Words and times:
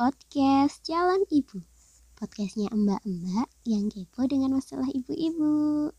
podcast 0.00 0.80
Jalan 0.88 1.28
Ibu. 1.28 1.60
Podcastnya 2.16 2.72
mbak-mbak 2.72 3.52
yang 3.68 3.92
kepo 3.92 4.24
dengan 4.24 4.56
masalah 4.56 4.88
ibu-ibu. 4.88 5.92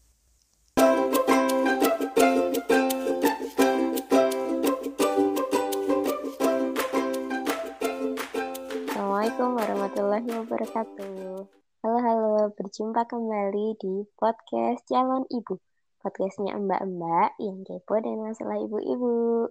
Assalamualaikum 8.90 9.50
warahmatullahi 9.54 10.30
wabarakatuh. 10.34 11.46
Halo 11.86 11.98
halo, 12.02 12.50
berjumpa 12.58 13.06
kembali 13.06 13.78
di 13.78 14.10
podcast 14.18 14.82
Calon 14.90 15.30
Ibu. 15.30 15.62
Podcastnya 16.02 16.58
mbak-mbak 16.58 17.38
yang 17.38 17.62
kepo 17.62 18.02
dengan 18.02 18.34
masalah 18.34 18.58
ibu-ibu. 18.66 19.46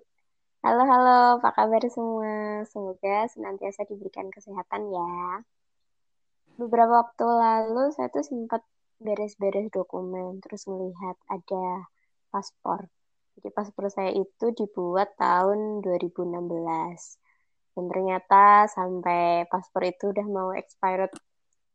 Halo 0.60 0.84
halo, 0.84 1.40
apa 1.40 1.56
kabar 1.56 1.80
semua? 1.88 2.60
Semoga 2.68 3.24
senantiasa 3.32 3.88
diberikan 3.88 4.28
kesehatan 4.28 4.92
ya. 4.92 5.40
Beberapa 6.60 7.00
waktu 7.00 7.24
lalu 7.24 7.88
saya 7.96 8.12
tuh 8.12 8.20
sempat 8.20 8.60
beres-beres 9.00 9.72
dokumen, 9.72 10.36
terus 10.44 10.68
melihat 10.68 11.16
ada 11.32 11.88
paspor. 12.28 12.92
Jadi 13.40 13.48
paspor 13.56 13.88
saya 13.88 14.12
itu 14.12 14.52
dibuat 14.52 15.16
tahun 15.16 15.80
2016 15.80 16.28
dan 17.72 17.84
ternyata 17.88 18.68
sampai 18.68 19.48
paspor 19.48 19.88
itu 19.88 20.12
udah 20.12 20.26
mau 20.28 20.52
expired 20.52 21.08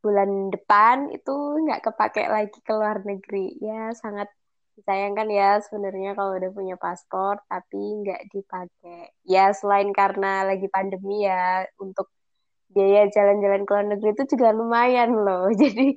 bulan 0.06 0.54
depan 0.54 1.10
itu 1.10 1.34
nggak 1.34 1.90
kepake 1.90 2.30
lagi 2.30 2.60
ke 2.62 2.70
luar 2.70 3.02
negeri 3.02 3.58
ya 3.58 3.98
sangat 3.98 4.30
disayangkan 4.76 5.28
ya 5.32 5.60
sebenarnya 5.64 6.12
kalau 6.20 6.36
udah 6.36 6.52
punya 6.52 6.76
paspor 6.76 7.40
tapi 7.48 7.80
nggak 8.04 8.22
dipakai 8.32 9.12
ya 9.24 9.52
selain 9.56 9.90
karena 9.96 10.44
lagi 10.44 10.68
pandemi 10.68 11.24
ya 11.24 11.64
untuk 11.80 12.12
biaya 12.70 13.08
jalan-jalan 13.08 13.64
ke 13.64 13.72
luar 13.72 13.86
negeri 13.88 14.10
itu 14.12 14.24
juga 14.36 14.52
lumayan 14.52 15.12
loh 15.16 15.48
jadi 15.62 15.96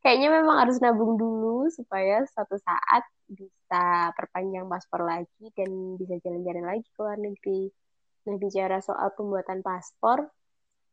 kayaknya 0.00 0.28
memang 0.40 0.56
harus 0.62 0.78
nabung 0.78 1.18
dulu 1.18 1.66
supaya 1.74 2.22
suatu 2.30 2.56
saat 2.62 3.02
bisa 3.30 4.14
perpanjang 4.14 4.66
paspor 4.70 5.02
lagi 5.06 5.46
dan 5.58 5.98
bisa 5.98 6.18
jalan-jalan 6.22 6.64
lagi 6.66 6.86
ke 6.86 6.98
luar 7.02 7.18
negeri 7.18 7.70
Nah, 8.28 8.36
bicara 8.36 8.84
soal 8.84 9.16
pembuatan 9.16 9.64
paspor, 9.64 10.28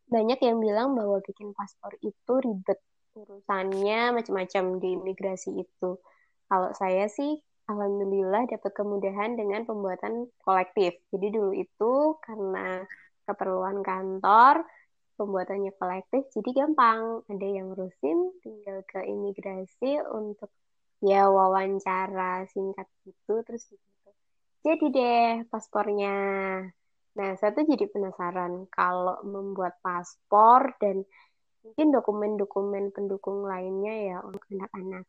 banyak 0.07 0.39
yang 0.39 0.63
bilang 0.63 0.95
bahwa 0.95 1.19
bikin 1.19 1.51
paspor 1.51 1.91
itu 1.99 2.33
ribet. 2.39 2.79
Urusannya 3.17 4.15
macam-macam 4.15 4.63
di 4.79 4.95
imigrasi 4.95 5.59
itu. 5.59 5.99
Kalau 6.47 6.71
saya 6.75 7.11
sih, 7.11 7.35
alhamdulillah 7.67 8.47
dapat 8.47 8.71
kemudahan 8.71 9.35
dengan 9.35 9.67
pembuatan 9.67 10.31
kolektif. 10.39 10.95
Jadi 11.11 11.27
dulu 11.35 11.51
itu 11.51 11.93
karena 12.23 12.87
keperluan 13.27 13.83
kantor, 13.83 14.63
pembuatannya 15.19 15.75
kolektif, 15.75 16.23
jadi 16.31 16.63
gampang. 16.63 17.27
Ada 17.27 17.47
yang 17.47 17.75
ngurusin, 17.75 18.39
tinggal 18.39 18.79
ke 18.87 19.03
imigrasi 19.03 19.99
untuk 20.15 20.47
ya 21.03 21.27
wawancara 21.27 22.47
singkat 22.49 22.87
gitu, 23.03 23.43
terus 23.43 23.67
gitu. 23.67 24.09
Jadi 24.63 24.85
deh 24.91 25.29
paspornya. 25.51 26.15
Nah, 27.17 27.29
saya 27.35 27.51
tuh 27.51 27.65
jadi 27.65 27.89
penasaran 27.89 28.69
kalau 28.69 29.19
membuat 29.25 29.81
paspor 29.81 30.77
dan 30.77 31.01
mungkin 31.65 31.87
dokumen-dokumen 31.91 32.93
pendukung 32.93 33.43
lainnya 33.43 34.15
ya 34.15 34.17
untuk 34.23 34.45
anak-anak. 34.53 35.03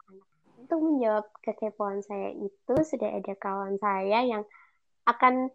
Untuk 0.59 0.83
menjawab 0.83 1.31
kekepoan 1.47 2.03
saya 2.03 2.35
itu 2.35 2.75
sudah 2.83 3.15
ada 3.15 3.31
kawan 3.39 3.79
saya 3.79 4.27
yang 4.27 4.43
akan 5.07 5.55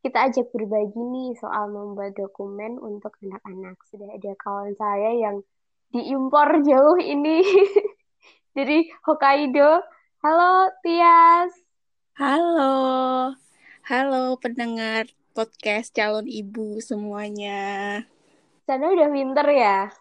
kita 0.00 0.32
ajak 0.32 0.48
berbagi 0.56 0.96
nih 0.96 1.36
soal 1.36 1.68
membuat 1.68 2.16
dokumen 2.16 2.80
untuk 2.80 3.12
anak-anak. 3.20 3.76
Sudah 3.92 4.08
ada 4.08 4.32
kawan 4.40 4.72
saya 4.80 5.12
yang 5.12 5.44
diimpor 5.92 6.64
jauh 6.64 6.96
ini 6.96 7.44
dari 8.56 8.88
Hokkaido. 9.04 9.84
Halo 10.24 10.72
Tias. 10.80 11.52
Halo. 12.16 12.72
Halo 13.84 14.40
pendengar 14.40 15.04
podcast 15.36 15.92
calon 15.92 16.24
ibu 16.24 16.80
semuanya. 16.80 18.00
Sana 18.64 18.88
udah 18.88 19.08
winter 19.12 19.44
ya? 19.52 19.92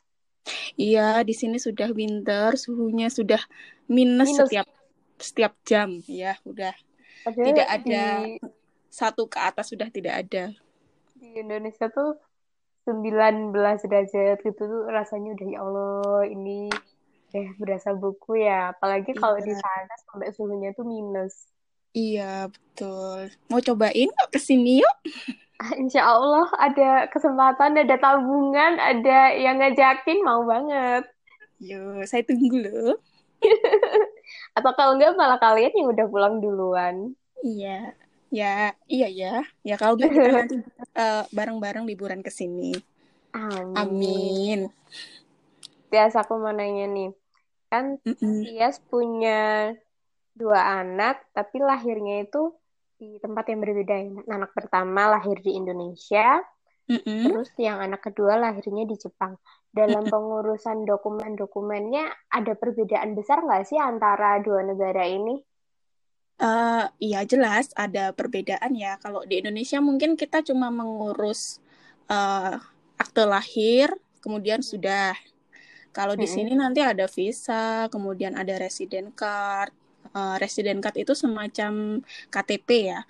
Iya, 0.79 1.27
di 1.27 1.35
sini 1.35 1.59
sudah 1.59 1.91
winter, 1.91 2.55
suhunya 2.55 3.11
sudah 3.11 3.43
minus, 3.89 4.29
minus. 4.31 4.39
setiap 4.45 4.67
setiap 5.19 5.53
jam, 5.67 5.99
ya 6.07 6.39
udah. 6.47 6.71
Padahal 7.27 7.47
tidak 7.51 7.67
ada 7.67 8.03
di... 8.23 8.39
satu 8.87 9.27
ke 9.27 9.37
atas 9.41 9.75
sudah 9.75 9.91
tidak 9.91 10.23
ada. 10.23 10.55
Di 11.19 11.43
Indonesia 11.43 11.91
tuh 11.91 12.15
19 12.87 13.51
derajat 13.85 14.39
gitu 14.39 14.61
tuh 14.63 14.83
rasanya 14.87 15.35
udah 15.35 15.47
ya 15.51 15.59
Allah 15.61 16.23
ini 16.25 16.71
eh 17.29 17.53
berasa 17.61 17.93
buku 17.93 18.41
ya 18.41 18.73
apalagi 18.73 19.13
kalau 19.13 19.37
iya. 19.37 19.45
di 19.45 19.53
sana 19.53 19.93
sampai 20.09 20.33
suhunya 20.33 20.73
tuh 20.73 20.81
minus 20.81 21.45
Iya, 21.89 22.53
betul. 22.53 23.33
Mau 23.49 23.61
cobain 23.65 24.09
nggak 24.13 24.29
ke 24.29 24.37
sini 24.37 24.85
yuk? 24.85 24.95
Insya 25.81 26.05
Allah 26.05 26.45
ada 26.61 27.09
kesempatan, 27.09 27.81
ada 27.81 27.97
tabungan, 27.97 28.77
ada 28.77 29.33
yang 29.33 29.57
ngajakin, 29.57 30.21
mau 30.21 30.45
banget. 30.45 31.09
Yuk, 31.57 32.05
saya 32.05 32.21
tunggu 32.21 32.61
loh. 32.61 33.01
Atau 34.57 34.71
kalau 34.75 34.95
enggak 34.95 35.15
malah 35.15 35.39
kalian 35.39 35.73
yang 35.73 35.87
udah 35.91 36.05
pulang 36.09 36.35
duluan. 36.43 37.15
Iya, 37.39 37.95
ya, 38.29 38.75
iya 38.91 39.07
ya. 39.07 39.33
Ya 39.63 39.75
kalau 39.79 39.95
enggak 39.95 40.11
kita 40.11 40.29
nanti 40.29 40.55
uh, 40.97 41.23
bareng-bareng 41.37 41.87
liburan 41.87 42.19
ke 42.19 42.31
sini. 42.31 42.75
Amin. 43.33 43.75
Amin. 43.77 44.59
Biasa 45.89 46.25
aku 46.25 46.37
mau 46.37 46.53
nanya 46.53 46.85
nih. 46.89 47.11
Kan 47.69 48.01
mm 48.01 48.15
-mm. 48.17 48.39
Tias 48.45 48.81
punya 48.81 49.73
dua 50.33 50.81
anak, 50.81 51.27
tapi 51.35 51.61
lahirnya 51.61 52.25
itu 52.25 52.53
di 52.99 53.17
tempat 53.21 53.47
yang 53.49 53.59
berbeda. 53.63 53.95
Anak 54.27 54.51
pertama 54.51 55.13
lahir 55.13 55.39
di 55.39 55.55
Indonesia, 55.55 56.41
mm-hmm. 56.89 57.29
terus 57.29 57.49
yang 57.61 57.77
anak 57.79 58.01
kedua 58.01 58.35
lahirnya 58.41 58.83
di 58.89 58.97
Jepang. 58.97 59.37
Dalam 59.69 60.09
mm-hmm. 60.09 60.13
pengurusan 60.13 60.83
dokumen-dokumennya 60.89 62.33
ada 62.33 62.53
perbedaan 62.57 63.13
besar 63.13 63.45
nggak 63.45 63.63
sih 63.69 63.77
antara 63.77 64.41
dua 64.41 64.65
negara 64.65 65.05
ini? 65.05 65.37
Uh, 66.39 66.87
iya 67.03 67.21
jelas 67.27 67.69
ada 67.77 68.11
perbedaan 68.15 68.73
ya. 68.73 68.97
Kalau 68.97 69.21
di 69.27 69.43
Indonesia 69.43 69.77
mungkin 69.83 70.17
kita 70.17 70.41
cuma 70.41 70.73
mengurus 70.73 71.61
uh, 72.09 72.57
akte 72.97 73.23
lahir, 73.23 73.93
kemudian 74.25 74.65
sudah. 74.65 75.13
Kalau 75.93 76.13
di 76.15 76.25
mm-hmm. 76.25 76.49
sini 76.49 76.51
nanti 76.57 76.79
ada 76.81 77.05
visa, 77.05 77.89
kemudian 77.91 78.37
ada 78.37 78.55
resident 78.57 79.13
card, 79.13 79.73
uh, 80.15 80.37
resident 80.39 80.79
card 80.81 80.97
itu 81.01 81.13
semacam 81.13 82.01
KTP 82.31 82.93
ya. 82.93 83.01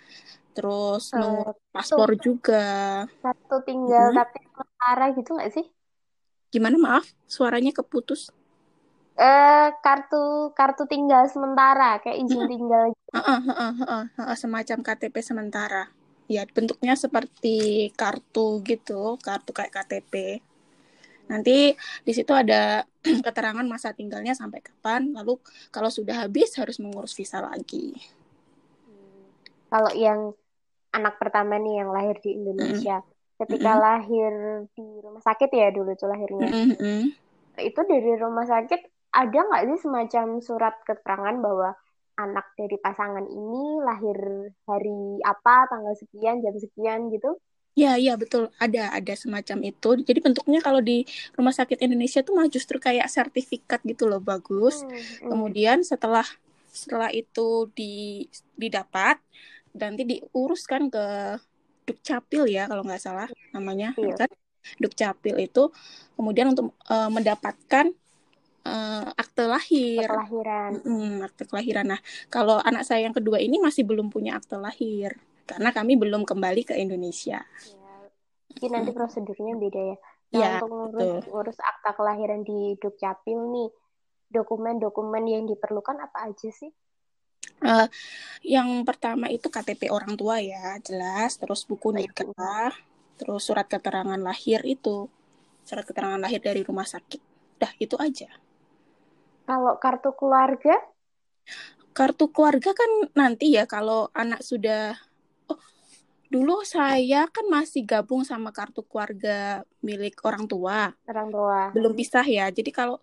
Terus 0.59 1.15
uh, 1.15 1.23
nomor 1.23 1.55
paspor 1.71 2.19
juga. 2.19 3.07
Satu 3.23 3.63
tinggal 3.63 4.11
hmm. 4.11 4.19
tapi 4.19 4.37
sementara 4.43 5.05
gitu 5.15 5.29
nggak 5.39 5.51
sih? 5.55 5.65
Gimana 6.51 6.75
maaf, 6.75 7.07
suaranya 7.31 7.71
keputus. 7.71 8.27
Eh 9.15 9.67
kartu 9.79 10.51
kartu 10.51 10.83
tinggal 10.83 11.31
sementara 11.31 12.03
kayak 12.03 12.27
izin 12.27 12.43
hmm. 12.43 12.51
tinggal. 12.51 12.83
Gitu. 12.91 13.11
Uh, 13.15 13.23
uh, 13.23 13.41
uh, 13.47 13.75
uh, 13.87 14.05
uh, 14.19 14.35
semacam 14.35 14.83
KTP 14.83 15.15
sementara. 15.23 15.87
Ya 16.27 16.43
bentuknya 16.43 16.99
seperti 16.99 17.89
kartu 17.95 18.59
gitu, 18.67 19.15
kartu 19.23 19.55
kayak 19.55 19.71
KTP. 19.79 20.43
Nanti 21.31 21.71
di 22.03 22.11
situ 22.11 22.35
ada 22.35 22.83
keterangan 23.25 23.63
masa 23.63 23.95
tinggalnya 23.95 24.35
sampai 24.35 24.59
kapan, 24.59 25.15
lalu 25.15 25.39
kalau 25.71 25.87
sudah 25.87 26.27
habis 26.27 26.51
harus 26.59 26.83
mengurus 26.83 27.15
visa 27.15 27.39
lagi. 27.39 27.95
Hmm. 28.83 29.23
Kalau 29.71 29.91
yang 29.95 30.19
anak 30.93 31.21
pertama 31.21 31.55
nih 31.61 31.83
yang 31.83 31.89
lahir 31.93 32.15
di 32.21 32.37
Indonesia, 32.37 33.01
mm. 33.01 33.07
ketika 33.45 33.71
mm. 33.77 33.81
lahir 33.81 34.31
di 34.73 34.87
rumah 35.01 35.23
sakit 35.23 35.49
ya 35.53 35.67
dulu 35.69 35.91
tuh 35.95 36.09
lahirnya, 36.09 36.49
mm 36.49 36.71
-hmm. 36.75 37.01
itu 37.61 37.81
dari 37.85 38.11
rumah 38.17 38.45
sakit 38.45 38.81
ada 39.09 39.39
nggak 39.41 39.63
sih 39.73 39.79
semacam 39.85 40.25
surat 40.41 40.75
keterangan 40.85 41.35
bahwa 41.41 41.73
anak 42.19 42.51
dari 42.59 42.75
pasangan 42.77 43.23
ini 43.25 43.79
lahir 43.81 44.17
hari 44.67 45.23
apa, 45.23 45.71
tanggal 45.71 45.95
sekian, 45.95 46.43
jam 46.43 46.55
sekian 46.59 47.07
gitu? 47.15 47.39
Ya, 47.79 47.95
iya 47.95 48.19
betul. 48.19 48.51
Ada 48.59 48.91
ada 48.91 49.13
semacam 49.15 49.71
itu. 49.71 49.89
Jadi 50.03 50.19
bentuknya 50.19 50.59
kalau 50.59 50.83
di 50.83 51.07
rumah 51.39 51.55
sakit 51.55 51.79
Indonesia 51.79 52.19
tuh 52.19 52.35
malah 52.35 52.51
justru 52.51 52.75
kayak 52.75 53.07
sertifikat 53.07 53.79
gitu 53.87 54.11
loh, 54.11 54.19
bagus. 54.19 54.83
Hmm, 54.83 54.91
hmm. 54.91 55.29
Kemudian 55.31 55.77
setelah 55.87 56.27
setelah 56.69 57.09
itu 57.15 57.71
di 57.71 58.27
didapat 58.59 59.17
nanti 59.79 60.03
diuruskan 60.05 60.91
ke 60.91 61.05
Dukcapil 61.87 62.45
ya 62.53 62.69
kalau 62.69 62.85
nggak 62.85 63.01
salah 63.01 63.29
namanya 63.55 63.97
iya. 63.97 64.13
kan. 64.13 64.29
Dukcapil 64.77 65.39
itu 65.41 65.73
kemudian 66.13 66.53
untuk 66.53 66.77
uh, 66.91 67.09
mendapatkan 67.09 67.89
uh, 68.67 69.09
akte 69.17 69.49
lahir. 69.49 70.05
Akte 70.05 70.13
kelahiran. 70.13 70.71
Hmm, 70.85 71.17
akte 71.25 71.43
kelahiran. 71.49 71.85
Nah, 71.95 71.99
kalau 72.29 72.61
anak 72.61 72.85
saya 72.85 73.09
yang 73.09 73.15
kedua 73.15 73.41
ini 73.41 73.57
masih 73.57 73.87
belum 73.87 74.13
punya 74.13 74.37
akte 74.37 74.59
lahir 74.59 75.17
karena 75.49 75.73
kami 75.73 75.97
belum 75.97 76.29
kembali 76.29 76.61
ke 76.61 76.77
Indonesia. 76.77 77.41
Ya, 77.41 77.93
mungkin 78.53 78.69
nanti 78.69 78.91
prosedurnya 78.93 79.57
beda 79.57 79.81
ya. 79.81 79.97
Nah, 79.97 80.37
Iya, 80.37 80.51
untuk 80.61 80.69
ngurus 80.69 80.93
betul. 80.93 81.19
ngurus 81.33 81.57
akta 81.57 81.91
kelahiran 81.97 82.41
di 82.45 82.77
Dukcapil 82.77 83.39
nih, 83.49 83.69
dokumen-dokumen 84.29 85.25
yang 85.25 85.43
diperlukan 85.49 85.97
apa 85.97 86.29
aja 86.29 86.49
sih? 86.53 86.69
Eh, 87.59 87.87
yang 88.47 88.87
pertama 88.87 89.27
itu 89.27 89.51
KTP 89.51 89.91
orang 89.91 90.15
tua 90.15 90.39
ya, 90.39 90.79
jelas. 90.79 91.35
Terus 91.35 91.67
buku 91.67 91.91
nikah, 91.91 92.71
terus 93.19 93.43
surat 93.43 93.67
keterangan 93.67 94.19
lahir 94.19 94.63
itu, 94.63 95.11
surat 95.67 95.83
keterangan 95.83 96.19
lahir 96.19 96.39
dari 96.39 96.63
rumah 96.63 96.87
sakit. 96.87 97.19
Dah 97.59 97.71
itu 97.79 97.99
aja. 97.99 98.31
Kalau 99.43 99.75
kartu 99.81 100.13
keluarga, 100.15 100.77
Kartu 101.89 102.31
keluarga 102.31 102.71
kan 102.71 102.91
nanti 103.17 103.57
ya 103.57 103.65
kalau 103.65 104.07
anak 104.15 104.39
sudah 104.45 104.95
oh 105.49 105.59
dulu 106.29 106.61
saya 106.61 107.25
kan 107.27 107.43
masih 107.49 107.83
gabung 107.83 108.21
sama 108.23 108.53
kartu 108.53 108.85
keluarga 108.85 109.65
milik 109.81 110.21
orang 110.23 110.45
tua. 110.45 110.93
orang 111.09 111.27
tua. 111.33 111.59
Belum 111.75 111.91
pisah 111.97 112.23
ya. 112.23 112.47
Jadi 112.53 112.69
kalau 112.69 113.01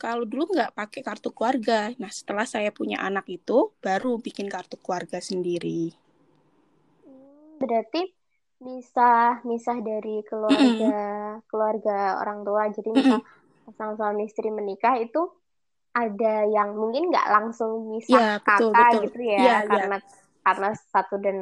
kalau 0.00 0.24
dulu 0.24 0.56
nggak 0.56 0.72
pakai 0.72 1.04
kartu 1.04 1.28
keluarga. 1.36 1.92
Nah, 2.00 2.08
setelah 2.08 2.48
saya 2.48 2.72
punya 2.72 2.96
anak 3.04 3.28
itu 3.28 3.76
baru 3.84 4.16
bikin 4.16 4.48
kartu 4.48 4.80
keluarga 4.80 5.20
sendiri. 5.20 5.92
Berarti 7.60 8.08
misah 8.60 9.44
misah 9.44 9.76
dari 9.84 10.24
keluarga 10.24 10.96
keluarga 11.52 12.16
orang 12.24 12.40
tua. 12.48 12.62
Jadi 12.72 12.88
misal 12.96 13.20
pasangan 13.68 13.94
suami 14.00 14.24
istri 14.24 14.48
menikah 14.48 14.96
itu 14.96 15.28
ada 15.92 16.46
yang 16.48 16.72
mungkin 16.78 17.10
nggak 17.12 17.28
langsung 17.28 17.92
misah 17.92 18.16
Ya, 18.16 18.26
betul, 18.40 18.70
kakak 18.72 18.88
betul. 18.88 19.02
gitu 19.04 19.18
ya, 19.26 19.36
Iya, 19.36 19.56
iya. 19.66 19.68
karena 19.68 19.96
karena 20.40 20.68
satu 20.72 21.14
dan 21.20 21.38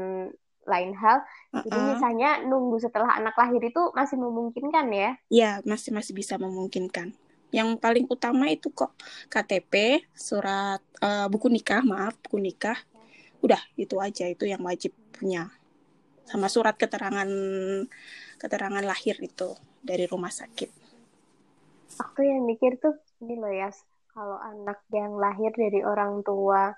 lain 0.69 0.93
hal. 0.97 1.25
Jadi 1.65 1.79
Uh-uh. 1.79 1.89
misalnya 1.97 2.31
nunggu 2.45 2.77
setelah 2.77 3.17
anak 3.17 3.33
lahir 3.39 3.63
itu 3.63 3.83
masih 3.97 4.17
memungkinkan 4.21 4.87
ya. 4.93 5.11
Ya, 5.31 5.51
masih 5.65 5.97
masih 5.97 6.13
bisa 6.13 6.37
memungkinkan. 6.37 7.17
Yang 7.49 7.69
paling 7.81 8.07
utama 8.13 8.45
itu 8.53 8.69
kok 8.73 8.93
KTP, 9.33 10.05
surat 10.13 10.83
eh, 11.01 11.27
buku 11.33 11.49
nikah, 11.49 11.81
maaf, 11.85 12.15
buku 12.25 12.39
nikah. 12.43 12.77
Udah, 13.45 13.61
itu 13.79 13.97
aja 14.03 14.27
itu 14.29 14.45
yang 14.45 14.63
wajib 14.67 14.93
punya. 15.15 15.49
Sama 16.29 16.47
surat 16.53 16.77
keterangan 16.77 17.29
keterangan 18.39 18.85
lahir 18.85 19.17
itu 19.23 19.57
dari 19.81 20.05
rumah 20.05 20.31
sakit. 20.31 20.71
Aku 21.99 22.21
yang 22.23 22.47
mikir 22.47 22.79
tuh 22.79 22.95
ini 23.25 23.35
loh 23.41 23.51
ya, 23.51 23.71
kalau 24.15 24.39
anak 24.39 24.79
yang 24.95 25.19
lahir 25.19 25.51
dari 25.55 25.81
orang 25.83 26.23
tua 26.23 26.71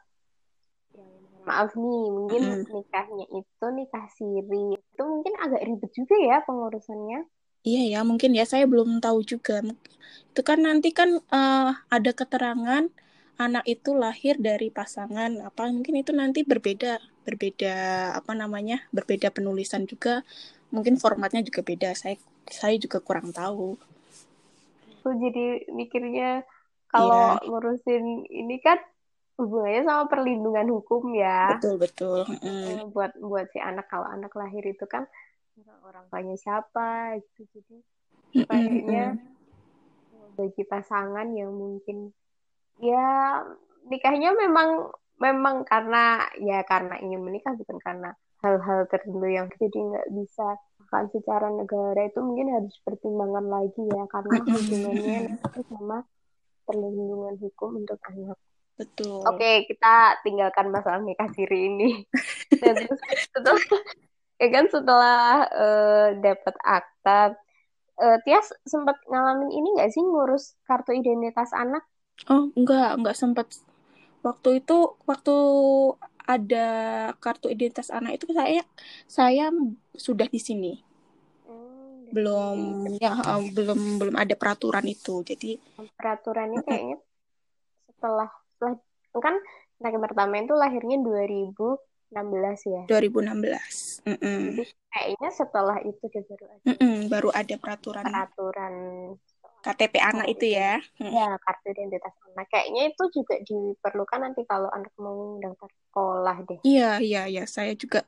yang 0.96 1.12
maaf 1.49 1.72
nih, 1.76 2.05
mungkin 2.12 2.43
Mm-mm. 2.43 2.69
nikahnya 2.72 3.26
itu 3.32 3.67
nikah 3.75 4.06
siri. 4.17 4.76
Itu 4.76 5.02
mungkin 5.05 5.34
agak 5.40 5.62
ribet 5.67 5.90
juga 5.93 6.17
ya 6.20 6.37
pengurusannya. 6.46 7.20
Iya 7.69 7.81
ya, 7.93 7.99
mungkin 8.09 8.31
ya 8.39 8.45
saya 8.53 8.65
belum 8.73 8.89
tahu 9.05 9.19
juga. 9.33 9.61
Itu 10.31 10.41
kan 10.49 10.59
nanti 10.67 10.89
kan 10.99 11.11
eh, 11.21 11.71
ada 11.97 12.11
keterangan 12.21 12.85
anak 13.41 13.65
itu 13.75 13.91
lahir 13.97 14.37
dari 14.37 14.69
pasangan 14.69 15.31
apa 15.49 15.62
mungkin 15.73 15.95
itu 16.03 16.12
nanti 16.12 16.45
berbeda 16.45 17.01
berbeda 17.25 17.75
apa 18.21 18.33
namanya 18.37 18.85
berbeda 18.93 19.33
penulisan 19.33 19.89
juga 19.89 20.21
mungkin 20.69 21.01
formatnya 21.01 21.41
juga 21.49 21.65
beda 21.65 21.97
saya 21.97 22.21
saya 22.45 22.77
juga 22.77 23.01
kurang 23.01 23.33
tahu 23.33 23.81
Aku 25.01 25.17
jadi 25.17 25.65
mikirnya 25.73 26.45
kalau 26.93 27.41
ngurusin 27.49 28.29
ini 28.29 28.61
kan 28.61 28.77
hubungannya 29.41 29.83
sama 29.89 30.05
perlindungan 30.13 30.69
hukum 30.69 31.17
ya. 31.17 31.56
betul 31.56 31.75
betul 31.81 32.19
Mm. 32.45 32.93
Buat 32.93 33.17
buat 33.17 33.49
si 33.56 33.59
anak 33.59 33.89
kalau 33.89 34.05
anak 34.05 34.37
lahir 34.37 34.61
itu 34.69 34.85
kan 34.85 35.09
orang 35.85 36.05
tuanya 36.08 36.37
siapa 36.38 37.19
gitu. 37.23 37.44
Jadi 37.55 37.76
kayaknya 38.47 39.19
bagi 40.38 40.62
pasangan 40.64 41.29
yang 41.35 41.52
mungkin 41.52 42.14
ya 42.81 43.43
nikahnya 43.91 44.32
memang 44.32 44.88
memang 45.20 45.69
karena 45.69 46.25
ya 46.41 46.64
karena 46.64 46.97
ingin 47.02 47.20
menikah 47.20 47.52
bukan 47.58 47.76
karena 47.82 48.11
hal-hal 48.41 48.88
tertentu 48.88 49.29
yang 49.29 49.52
jadi 49.61 49.76
nggak 49.76 50.08
bisa 50.17 50.56
kan 50.91 51.06
secara 51.14 51.47
negara 51.55 52.08
itu 52.08 52.19
mungkin 52.19 52.50
harus 52.50 52.75
pertimbangan 52.82 53.46
lagi 53.46 53.85
ya 53.87 54.05
karena 54.11 54.43
hubungannya 54.43 55.17
nanti 55.38 55.61
sama 55.70 56.03
perlindungan 56.67 57.35
hukum 57.38 57.70
untuk 57.85 57.99
anak. 58.11 58.38
betul 58.75 59.23
Oke, 59.29 59.70
kita 59.70 60.19
tinggalkan 60.26 60.73
masalah 60.73 60.99
nikah 61.05 61.31
siri 61.37 61.69
ini. 61.69 61.91
Dan 62.58 62.75
terus 62.81 63.00
setelah 63.31 63.61
ya 64.41 64.49
kan 64.49 64.65
setelah 64.73 65.45
eh, 65.53 66.09
dapat 66.25 66.55
akta, 66.65 67.37
eh, 68.01 68.19
Tias 68.25 68.49
sempat 68.65 68.97
ngalamin 69.05 69.53
ini 69.53 69.69
nggak 69.77 69.91
sih 69.93 70.01
ngurus 70.01 70.57
kartu 70.65 70.97
identitas 70.97 71.53
anak? 71.53 71.85
oh 72.29 72.53
enggak 72.57 73.01
enggak 73.01 73.17
sempat 73.17 73.49
waktu 74.21 74.61
itu 74.61 74.77
waktu 75.09 75.37
ada 76.29 76.69
kartu 77.19 77.51
identitas 77.51 77.91
anak 77.91 78.21
itu 78.21 78.31
saya 78.31 78.63
saya 79.09 79.51
sudah 79.97 80.29
di 80.31 80.41
sini. 80.41 80.73
Hmm, 81.49 82.07
belum 82.15 82.59
ya 83.01 83.13
eh, 83.19 83.43
belum 83.51 83.99
belum 83.99 84.15
ada 84.17 84.35
peraturan 84.39 84.87
itu. 84.87 85.25
Jadi 85.27 85.59
peraturannya 85.97 86.61
kayaknya 86.63 86.99
setelah 87.91 88.29
setelah 88.57 88.79
kan 89.19 89.37
anak 89.81 89.91
yang 89.97 90.05
pertama 90.05 90.35
itu 90.39 90.55
lahirnya 90.55 90.97
2016 92.11 92.61
ya. 92.75 92.83
2016 92.89 94.03
Mm-mm. 94.07 94.41
Jadi 94.47 94.62
kayaknya 94.93 95.29
setelah 95.41 95.77
itu 95.91 96.05
dia 96.12 96.23
baru 96.31 96.45
ada 96.57 96.69
Mm-mm, 96.69 97.09
baru 97.12 97.29
ada 97.41 97.57
peraturan 97.62 98.05
peraturan 98.05 98.75
KTP 99.65 99.95
anak 100.11 100.27
itu 100.35 100.47
ya 100.59 100.73
Mm. 101.01 101.15
ya 101.17 101.27
kartu 101.45 101.67
identitas 101.75 102.15
anak. 102.27 102.47
Kayaknya 102.53 102.83
itu 102.91 103.03
juga 103.17 103.35
diperlukan 103.49 104.21
nanti 104.25 104.41
kalau 104.51 104.69
anak 104.77 104.93
mau 105.05 105.19
daftar 105.45 105.71
sekolah 105.81 106.37
deh. 106.49 106.61
iya 106.71 106.85
iya 107.07 107.21
iya 107.33 107.43
saya 107.55 107.73
juga 107.83 107.99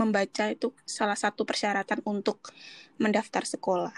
membaca 0.00 0.44
itu 0.54 0.66
salah 0.98 1.18
satu 1.24 1.42
persyaratan 1.48 2.00
untuk 2.12 2.38
mendaftar 3.02 3.42
sekolah 3.54 3.94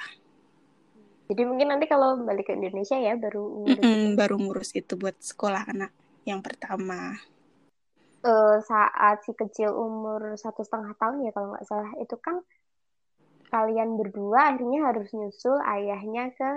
Jadi 1.30 1.42
mungkin 1.48 1.68
nanti 1.70 1.86
kalau 1.92 2.08
balik 2.28 2.44
ke 2.50 2.52
Indonesia 2.58 2.96
ya 3.06 3.14
baru 3.24 3.42
ngurus 3.62 3.90
Mm-mm, 3.90 4.16
baru 4.18 4.36
ngurus 4.42 4.70
itu 4.80 4.92
buat 5.02 5.16
sekolah 5.30 5.62
anak 5.72 5.90
yang 6.28 6.40
pertama 6.46 6.98
Eh, 8.28 8.54
saat 8.70 9.16
si 9.24 9.32
kecil 9.40 9.70
umur 9.86 10.20
satu 10.42 10.60
setengah 10.66 10.92
tahun 11.00 11.24
ya 11.24 11.30
kalau 11.34 11.48
nggak 11.52 11.64
salah 11.70 11.90
itu 12.04 12.16
kan 12.26 12.36
kalian 13.52 13.90
berdua 13.98 14.40
akhirnya 14.50 14.80
harus 14.88 15.08
nyusul 15.18 15.56
ayahnya 15.74 16.22
ke 16.38 16.48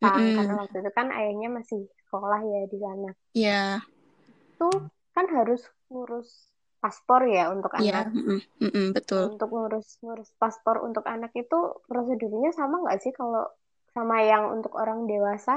Jepang 0.00 0.18
Mm-mm. 0.18 0.36
karena 0.36 0.52
waktu 0.60 0.76
itu 0.82 0.90
kan 0.98 1.08
ayahnya 1.18 1.48
masih 1.58 1.80
sekolah 2.00 2.40
ya 2.52 2.60
di 2.72 2.76
sana. 2.84 3.08
ya 3.34 3.80
Itu 4.54 4.68
kan 5.14 5.26
harus 5.36 5.60
ngurus 5.90 6.28
paspor 6.82 7.20
ya 7.36 7.42
untuk 7.54 7.72
iya 7.80 7.96
anak. 7.96 8.06
mm-mm, 8.14 8.38
mm-mm, 8.62 8.86
betul 8.96 9.24
Untuk 9.26 9.48
ngurus 9.54 9.86
ngurus 10.04 10.28
paspor 10.40 10.76
untuk 10.88 11.04
anak 11.14 11.32
itu 11.42 11.56
prosedurnya 11.88 12.50
sama 12.58 12.74
nggak 12.82 12.98
sih 13.04 13.12
kalau 13.18 13.42
sama 13.94 14.16
yang 14.30 14.44
untuk 14.56 14.72
orang 14.82 14.98
dewasa? 15.10 15.52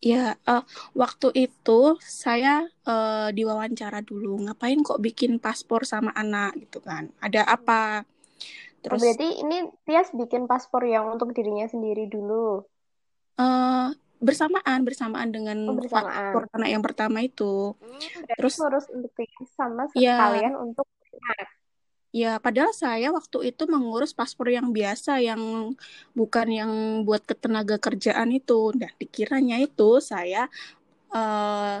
Ya, 0.00 0.32
eh, 0.48 0.62
waktu 0.96 1.28
itu 1.44 2.00
saya 2.00 2.64
eh, 2.88 3.28
diwawancara 3.36 4.00
dulu, 4.00 4.48
ngapain 4.48 4.80
kok 4.80 4.96
bikin 5.04 5.36
paspor 5.44 5.84
sama 5.84 6.10
anak 6.16 6.56
gitu 6.56 6.80
kan? 6.80 7.12
Ada 7.20 7.44
apa? 7.44 8.00
Oh, 8.00 8.80
Terus 8.84 9.02
berarti 9.02 9.26
ini 9.44 9.56
Tias 9.84 10.08
bikin 10.16 10.42
paspor 10.50 10.82
yang 10.88 11.04
untuk 11.14 11.28
dirinya 11.36 11.66
sendiri 11.68 12.08
dulu. 12.08 12.64
eh, 13.40 13.86
bersamaan 14.26 14.80
bersamaan 14.88 15.30
dengan 15.36 15.58
Oh, 15.68 15.74
bersamaan. 15.80 16.12
paspor 16.16 16.42
anak 16.56 16.68
yang 16.74 16.82
pertama 16.86 17.18
itu. 17.24 17.76
Hmm, 17.80 18.24
Terus 18.36 18.54
ngurus 18.60 18.86
untuk 18.92 19.12
sama 19.56 19.82
ya, 19.96 20.16
sekalian 20.16 20.54
untuk 20.64 20.86
anak. 21.28 21.48
Ya 22.10 22.42
padahal 22.42 22.74
saya 22.74 23.14
waktu 23.14 23.54
itu 23.54 23.62
mengurus 23.70 24.10
paspor 24.10 24.50
yang 24.50 24.74
biasa 24.74 25.22
yang 25.22 25.74
bukan 26.18 26.46
yang 26.50 26.72
buat 27.06 27.22
ketenaga 27.22 27.78
kerjaan 27.78 28.34
itu. 28.34 28.74
Nah, 28.74 28.90
dikiranya 28.98 29.62
itu 29.62 30.02
saya 30.02 30.50
eh 31.10 31.76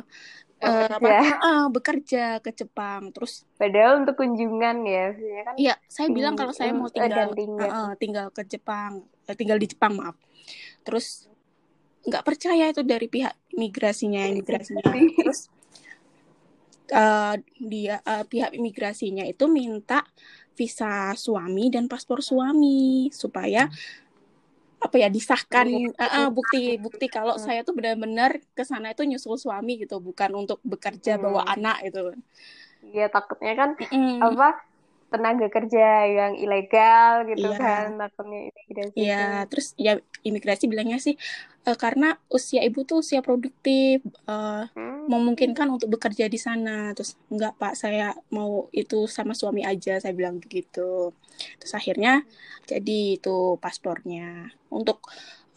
eh, 0.60 0.86
apa 0.90 1.00
Bekerja. 1.00 1.34
ah, 1.40 1.64
bekerja 1.72 2.24
ke 2.44 2.50
Jepang. 2.52 3.10
Terus 3.14 3.42
Padahal 3.56 4.04
untuk 4.04 4.16
kunjungan 4.20 4.76
ya, 4.86 5.06
kan 5.46 5.54
Iya, 5.56 5.74
saya 5.88 6.08
bilang 6.12 6.34
ting- 6.34 6.40
kalau 6.46 6.54
saya 6.54 6.72
mau 6.72 6.88
eh, 6.88 6.94
tinggal 6.94 7.10
dan 7.10 7.28
tinggal. 7.36 7.68
eh, 7.70 7.92
tinggal 7.98 8.26
ke 8.32 8.42
Jepang, 8.46 8.92
Eh, 9.30 9.36
tinggal 9.38 9.58
di 9.62 9.66
Jepang 9.70 9.94
maaf. 9.94 10.16
Terus 10.82 11.30
nggak 12.00 12.24
percaya 12.24 12.64
itu 12.72 12.82
dari 12.82 13.06
pihak 13.06 13.34
imigrasinya, 13.54 14.24
imigrasinya. 14.26 14.82
Terus 15.20 15.46
eh, 16.92 17.34
dia 17.72 17.94
eh, 18.10 18.24
pihak 18.30 18.50
imigrasinya 18.58 19.24
itu 19.32 19.44
minta 19.58 20.02
visa 20.58 21.14
suami 21.16 21.72
dan 21.74 21.84
paspor 21.88 22.20
suami 22.20 23.08
supaya 23.14 23.70
apa 24.80 24.96
ya 24.96 25.08
disahkan 25.12 25.68
Iya. 25.68 25.88
eh, 26.02 26.10
eh, 26.24 26.28
bukti 26.32 26.60
bukti 26.80 27.06
kalau 27.12 27.36
saya 27.36 27.60
tuh 27.66 27.74
benar-benar 27.78 28.40
ke 28.56 28.62
sana 28.64 28.86
itu 28.96 29.02
nyusul 29.04 29.36
suami 29.36 29.72
gitu, 29.84 30.00
bukan 30.00 30.30
untuk 30.40 30.58
bekerja 30.64 31.20
bawa 31.20 31.44
Hmm. 31.44 31.52
anak 31.54 31.76
gitu. 31.86 32.16
Ya 32.96 33.06
takutnya 33.14 33.52
kan 33.60 33.70
Mm-mm. 33.80 34.16
apa 34.24 34.48
tenaga 35.10 35.46
kerja 35.50 36.06
yang 36.06 36.32
ilegal 36.38 37.26
gitu 37.26 37.50
Iya. 37.50 37.58
kan 37.58 37.86
takutnya 37.98 38.40
imigrasi 38.46 38.94
Iya, 38.94 39.26
terus 39.50 39.66
ya 39.74 39.92
imigrasi 40.22 40.64
bilangnya 40.70 41.02
sih 41.02 41.18
eh, 41.60 41.76
karena 41.76 42.16
usia 42.32 42.64
ibu 42.64 42.88
tuh 42.88 43.04
usia 43.04 43.20
produktif, 43.20 44.00
eh, 44.06 44.64
Hmm. 44.72 45.04
memungkinkan 45.10 45.68
untuk 45.68 45.92
bekerja 45.92 46.24
di 46.30 46.38
sana. 46.40 46.94
Terus 46.96 47.20
enggak 47.28 47.58
Pak, 47.60 47.74
saya 47.76 48.16
mau 48.32 48.70
itu 48.72 49.04
sama 49.10 49.36
suami 49.36 49.66
aja, 49.66 50.00
saya 50.00 50.14
bilang 50.16 50.40
begitu. 50.40 51.12
Terus 51.60 51.72
akhirnya 51.76 52.24
jadi 52.64 53.18
itu 53.20 53.58
paspornya. 53.60 54.54
Untuk 54.72 55.04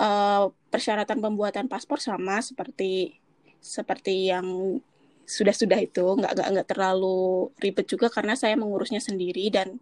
eh, 0.02 0.46
persyaratan 0.74 1.22
pembuatan 1.22 1.70
paspor 1.70 2.02
sama 2.02 2.42
seperti 2.42 3.16
seperti 3.64 4.28
yang 4.34 4.82
sudah-sudah 5.24 5.80
itu 5.80 6.04
nggak 6.04 6.32
nggak 6.36 6.50
nggak 6.52 6.68
terlalu 6.68 7.50
ribet 7.64 7.88
juga 7.88 8.12
karena 8.12 8.36
saya 8.36 8.60
mengurusnya 8.60 9.00
sendiri 9.00 9.48
dan 9.48 9.80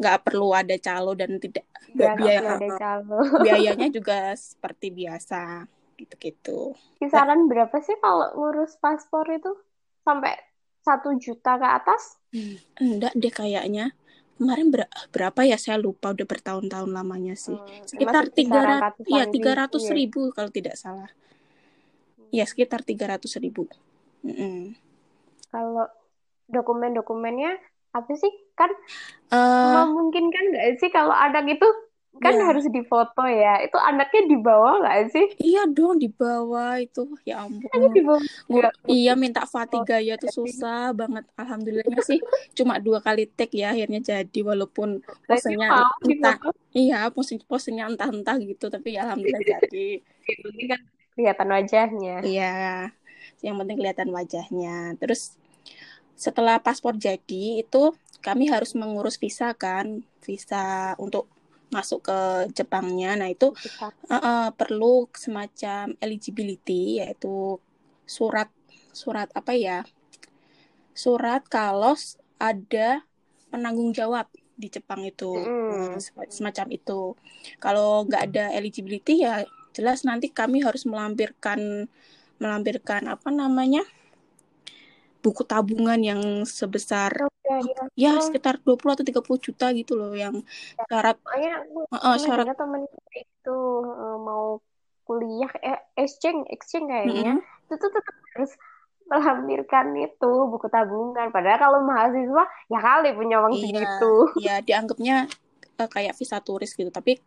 nggak 0.00 0.24
perlu 0.24 0.56
ada 0.56 0.74
calo 0.80 1.12
dan 1.12 1.36
tidak 1.36 1.68
Ya, 1.94 2.18
biaya 2.18 2.58
ada 2.58 2.68
calo. 2.74 3.22
biayanya 3.46 3.86
juga 3.86 4.34
seperti 4.34 4.90
biasa 4.90 5.62
gitu-gitu. 5.94 6.74
Kisaran 6.98 7.46
berapa 7.46 7.78
sih 7.78 7.94
kalau 8.02 8.34
ngurus 8.34 8.74
paspor 8.82 9.30
itu? 9.30 9.54
Sampai 10.02 10.34
satu 10.82 11.14
juta 11.16 11.54
ke 11.54 11.68
atas? 11.70 12.18
Enggak 12.82 13.14
deh 13.14 13.30
kayaknya. 13.30 13.94
Kemarin 14.34 14.74
ber- 14.74 14.90
berapa 15.14 15.46
ya 15.46 15.54
saya 15.54 15.78
lupa 15.78 16.10
udah 16.10 16.26
bertahun-tahun 16.26 16.90
lamanya 16.90 17.38
sih. 17.38 17.54
Hmm, 17.54 17.86
Sekitar 17.86 18.34
kisaran 18.34 18.82
300 18.82 18.82
ratusan 18.82 19.14
ya 19.14 19.22
ribu, 19.30 19.34
300 19.38 19.78
iya. 19.78 19.92
ribu 19.94 20.20
kalau 20.34 20.50
tidak 20.50 20.74
salah. 20.74 21.10
Ya 22.34 22.42
sekitar 22.42 22.82
300 22.82 23.38
ribu. 23.38 23.70
Mm-mm. 24.24 24.72
Kalau 25.52 25.86
dokumen-dokumennya 26.48 27.60
apa 27.94 28.12
sih? 28.16 28.32
Kan 28.58 28.70
Eh, 29.34 29.72
memungkinkan 29.74 30.44
nggak 30.54 30.68
sih 30.78 30.90
kalau 30.90 31.10
anak 31.14 31.46
itu 31.46 31.66
kan 32.22 32.30
Ya. 32.30 32.46
harus 32.46 32.62
difoto 32.70 33.26
ya? 33.26 33.58
Itu 33.66 33.74
anaknya 33.74 34.22
dibawa 34.30 34.78
nggak 34.78 34.98
sih? 35.10 35.26
iya 35.42 35.66
dong 35.66 35.98
di 35.98 36.06
bawah 36.06 36.78
itu 36.78 37.10
ya 37.26 37.42
ampun. 37.42 37.90
Dibawa. 37.90 38.22
Iya 38.86 39.18
minta 39.18 39.42
Fatigaya 39.42 40.14
tuh 40.14 40.30
susah 40.30 40.94
banget. 40.94 41.26
Alhamdulillahnya 41.34 42.02
sih 42.06 42.22
cuma 42.54 42.78
dua 42.78 43.02
kali 43.02 43.26
take 43.26 43.58
ya 43.58 43.74
akhirnya 43.74 43.98
jadi 43.98 44.40
walaupun 44.46 45.02
posenya 45.26 45.90
entah 46.06 46.38
iya 46.70 47.10
pose 47.10 47.34
posenya 47.50 47.90
entah-entah 47.90 48.38
gitu 48.42 48.70
tapi 48.70 48.94
ya 48.94 49.10
alhamdulillah 49.10 49.42
jadi. 49.58 49.86
Ini 50.24 50.64
kan 50.70 50.80
kelihatan 51.18 51.48
wajahnya. 51.50 52.16
Iya, 52.22 52.54
yang 53.44 53.60
penting 53.60 53.76
kelihatan 53.76 54.08
wajahnya. 54.08 54.96
Terus 54.96 55.36
setelah 56.16 56.56
paspor 56.64 56.96
jadi 56.96 57.60
itu 57.60 57.92
kami 58.24 58.48
harus 58.48 58.72
mengurus 58.72 59.20
visa 59.20 59.52
kan, 59.52 60.00
visa 60.24 60.96
untuk 60.96 61.28
masuk 61.68 62.08
ke 62.08 62.18
Jepangnya. 62.56 63.12
Nah 63.20 63.28
itu 63.28 63.52
eh, 64.08 64.16
eh, 64.16 64.48
perlu 64.56 65.12
semacam 65.12 65.92
eligibility 66.00 67.04
yaitu 67.04 67.60
surat 68.08 68.48
surat 68.96 69.28
apa 69.36 69.52
ya? 69.52 69.84
Surat 70.96 71.44
kalau 71.44 71.92
ada 72.40 73.04
penanggung 73.52 73.92
jawab 73.92 74.26
di 74.54 74.70
Jepang 74.70 75.04
itu 75.04 75.34
Mm. 75.34 75.98
Sem- 75.98 76.30
semacam 76.30 76.66
itu. 76.70 77.00
Kalau 77.58 78.06
nggak 78.06 78.22
ada 78.30 78.44
eligibility 78.54 79.26
ya 79.26 79.42
jelas 79.74 80.06
nanti 80.06 80.30
kami 80.30 80.62
harus 80.62 80.86
melampirkan 80.86 81.90
melampirkan 82.38 83.06
apa 83.10 83.28
namanya 83.30 83.82
buku 85.24 85.40
tabungan 85.48 85.96
yang 86.04 86.20
sebesar 86.44 87.16
ya, 87.40 87.56
ya. 87.96 88.12
ya 88.12 88.12
sekitar 88.20 88.60
20 88.60 88.76
atau 88.76 89.04
30 89.04 89.24
juta 89.40 89.66
gitu 89.72 89.96
loh 89.96 90.12
yang 90.12 90.44
syarat 90.84 91.16
aku 91.16 91.40
eh, 91.40 91.96
eh, 91.96 91.96
pernah 91.96 92.20
syarat 92.20 92.46
temen 92.52 92.82
itu 93.16 93.58
eh, 93.88 94.18
mau 94.20 94.60
kuliah 95.08 95.52
eh, 95.64 95.80
exchange 95.96 96.44
exchange 96.52 96.92
kayaknya 96.92 97.40
Mm-mm. 97.40 97.64
itu 97.68 97.74
tuh 97.80 97.90
tetap 97.92 98.16
harus 98.36 98.52
melampirkan 99.04 99.86
itu 100.00 100.32
buku 100.48 100.66
tabungan 100.72 101.28
padahal 101.28 101.60
kalau 101.60 101.80
mahasiswa 101.84 102.44
ya 102.72 102.80
kali 102.80 103.12
punya 103.12 103.36
uang 103.40 103.52
iya 103.52 103.64
segitu 103.64 104.14
ya 104.40 104.54
dianggapnya 104.64 105.16
eh, 105.80 105.88
kayak 105.88 106.16
visa 106.16 106.40
turis 106.40 106.72
gitu 106.72 106.88
tapi 106.88 107.20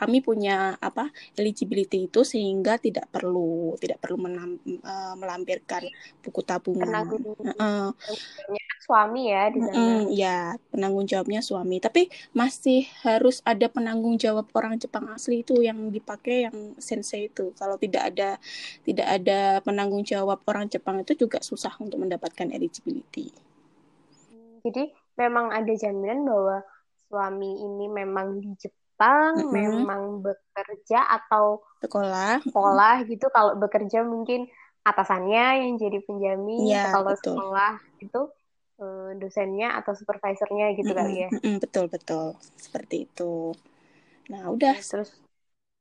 kami 0.00 0.18
punya 0.28 0.52
apa 0.88 1.02
eligibility 1.40 1.96
itu 2.08 2.20
sehingga 2.32 2.72
tidak 2.84 3.06
perlu 3.14 3.76
tidak 3.82 3.98
perlu 4.02 4.16
menam- 4.26 4.60
eh, 4.90 5.14
melampirkan 5.20 5.82
buku 6.24 6.40
tabungan 6.50 6.90
penanggung 6.96 7.24
jawabnya 8.04 8.62
suami 8.86 9.20
ya 9.32 9.40
di 9.54 9.60
sana 9.68 9.90
Mm-mm, 9.90 10.14
ya, 10.22 10.54
penanggung 10.72 11.06
jawabnya 11.10 11.40
suami. 11.48 11.76
Tapi 11.86 12.02
masih 12.40 12.80
harus 13.06 13.36
ada 13.52 13.66
penanggung 13.76 14.14
jawab 14.24 14.46
orang 14.58 14.74
Jepang 14.82 15.06
asli 15.16 15.42
itu 15.44 15.54
yang 15.68 15.78
dipakai 15.96 16.36
yang 16.46 16.56
sensei 16.88 17.22
itu. 17.30 17.44
Kalau 17.60 17.74
tidak 17.84 18.02
ada 18.14 18.30
tidak 18.86 19.06
ada 19.16 19.40
penanggung 19.66 20.04
jawab 20.12 20.38
orang 20.50 20.66
Jepang 20.72 20.96
itu 21.02 21.12
juga 21.22 21.38
susah 21.48 21.74
untuk 21.84 21.98
mendapatkan 22.02 22.48
eligibility. 22.56 23.26
jadi 24.64 24.80
memang 25.20 25.46
ada 25.56 25.72
jaminan 25.82 26.18
bahwa 26.28 26.56
suami 27.08 27.50
ini 27.64 27.84
memang 28.00 28.26
di 28.42 28.48
Jepang 28.62 28.79
Mm-mm. 29.36 29.52
memang 29.58 30.02
bekerja 30.24 30.98
atau 31.16 31.44
Sekolah, 31.80 32.40
sekolah 32.44 32.94
gitu 33.10 33.26
kalau 33.36 33.52
bekerja 33.62 33.98
mungkin 34.12 34.40
atasannya 34.88 35.42
yang 35.62 35.72
jadi 35.82 35.98
penjamin 36.08 36.64
ya 36.70 36.80
kalau 36.92 37.08
betul. 37.08 37.20
sekolah 37.22 37.70
itu 38.04 38.18
eh, 38.82 39.08
dosennya 39.20 39.66
atau 39.78 39.92
supervisornya 40.00 40.64
gitu 40.78 40.88
Mm-mm, 40.88 40.98
kali 40.98 41.14
ya 41.28 41.30
mm-mm, 41.32 41.54
betul 41.62 41.84
betul 41.94 42.26
seperti 42.64 42.96
itu. 43.08 43.32
Nah, 44.30 44.42
udah 44.54 44.76
terus 44.90 45.10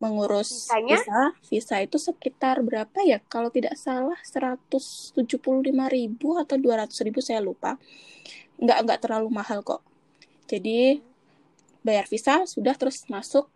mengurus 0.03 0.49
Visanya? 0.49 0.87
visa, 0.87 1.19
visa 1.49 1.75
itu 1.85 1.97
sekitar 2.07 2.55
berapa 2.67 2.99
ya? 3.11 3.17
Kalau 3.33 3.49
tidak 3.57 3.75
salah 3.85 4.19
175.000 4.23 6.27
atau 6.43 6.55
200.000 6.63 7.19
saya 7.27 7.41
lupa. 7.49 7.71
Nggak 8.63 8.77
nggak 8.85 8.99
terlalu 9.03 9.27
mahal 9.39 9.59
kok. 9.69 9.81
Jadi 10.51 10.79
bayar 11.89 12.05
visa 12.05 12.45
sudah 12.45 12.77
terus 12.77 13.09
masuk 13.09 13.49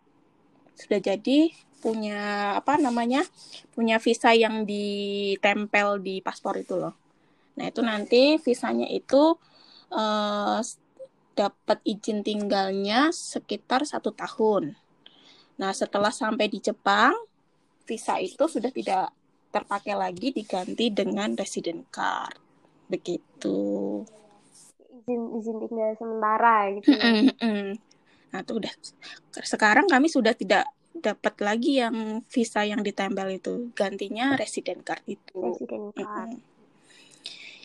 sudah 0.74 0.98
jadi 0.98 1.54
punya 1.84 2.56
apa 2.58 2.80
namanya? 2.80 3.28
punya 3.76 4.00
visa 4.00 4.32
yang 4.32 4.64
ditempel 4.64 6.00
di 6.00 6.24
paspor 6.24 6.56
itu 6.56 6.80
loh. 6.80 6.96
Nah, 7.60 7.66
itu 7.70 7.82
nanti 7.84 8.40
visanya 8.40 8.88
itu 8.88 9.36
eh, 9.92 10.60
dapat 11.34 11.78
izin 11.84 12.22
tinggalnya 12.24 13.10
sekitar 13.12 13.84
satu 13.84 14.14
tahun. 14.14 14.78
Nah, 15.58 15.72
setelah 15.74 16.14
sampai 16.14 16.50
di 16.50 16.62
Jepang, 16.62 17.14
visa 17.84 18.18
itu 18.22 18.46
sudah 18.46 18.70
tidak 18.70 19.10
terpakai 19.54 19.94
lagi, 19.94 20.34
diganti 20.34 20.90
dengan 20.90 21.38
resident 21.38 21.86
card. 21.94 22.38
Begitu. 22.90 23.60
izin 25.04 25.22
izin 25.36 25.58
tinggal 25.68 25.92
sementara 26.00 26.72
gitu 26.80 26.90
ya. 26.96 27.12
Nah, 28.34 28.42
itu 28.42 28.54
udah. 28.60 28.74
Sekarang 29.46 29.86
kami 29.86 30.10
sudah 30.10 30.34
tidak 30.34 30.66
dapat 30.94 31.36
lagi 31.42 31.82
yang 31.82 32.26
visa 32.30 32.66
yang 32.66 32.82
ditempel 32.82 33.28
itu. 33.38 33.70
Gantinya 33.78 34.36
resident 34.38 34.82
card 34.82 35.04
itu. 35.06 35.34
resident 35.42 35.94
card 35.94 36.30
Mm-mm. 36.30 36.42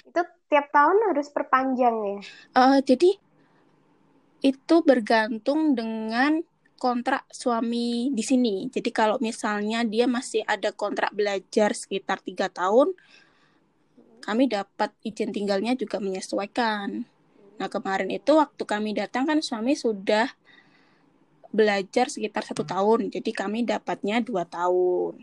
itu 0.08 0.20
tiap 0.48 0.66
tahun 0.72 0.96
harus 1.12 1.28
perpanjang 1.28 1.96
ya 2.00 2.18
Eh, 2.56 2.78
jadi 2.84 3.10
itu 4.38 4.76
bergantung 4.86 5.74
dengan 5.74 6.40
kontrak 6.78 7.26
suami 7.34 8.14
di 8.14 8.22
sini. 8.22 8.70
Jadi 8.70 8.90
kalau 8.94 9.18
misalnya 9.18 9.82
dia 9.82 10.06
masih 10.06 10.46
ada 10.46 10.70
kontrak 10.70 11.10
belajar 11.10 11.74
sekitar 11.74 12.22
tiga 12.22 12.46
tahun, 12.46 12.94
kami 14.22 14.46
dapat 14.46 14.94
izin 15.02 15.34
tinggalnya 15.34 15.74
juga 15.74 15.98
menyesuaikan. 15.98 17.02
Nah 17.58 17.68
kemarin 17.68 18.10
itu 18.14 18.38
waktu 18.38 18.62
kami 18.62 18.94
datang 18.94 19.26
kan 19.26 19.42
suami 19.42 19.74
sudah 19.74 20.30
belajar 21.50 22.06
sekitar 22.12 22.44
satu 22.44 22.62
tahun, 22.62 23.08
jadi 23.08 23.30
kami 23.32 23.64
dapatnya 23.64 24.20
dua 24.20 24.44
tahun. 24.44 25.20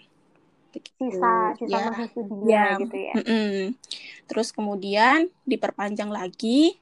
Begitu. 0.76 0.92
sisa 1.00 1.56
sisa 1.56 1.72
Ya. 1.72 1.86
masa 1.88 2.04
studinya 2.12 2.46
Ya, 2.52 2.66
gitu 2.84 2.96
ya 3.00 3.14
mm-mm. 3.16 3.80
Terus 4.28 4.52
kemudian 4.52 5.32
diperpanjang 5.48 6.12
lagi, 6.12 6.76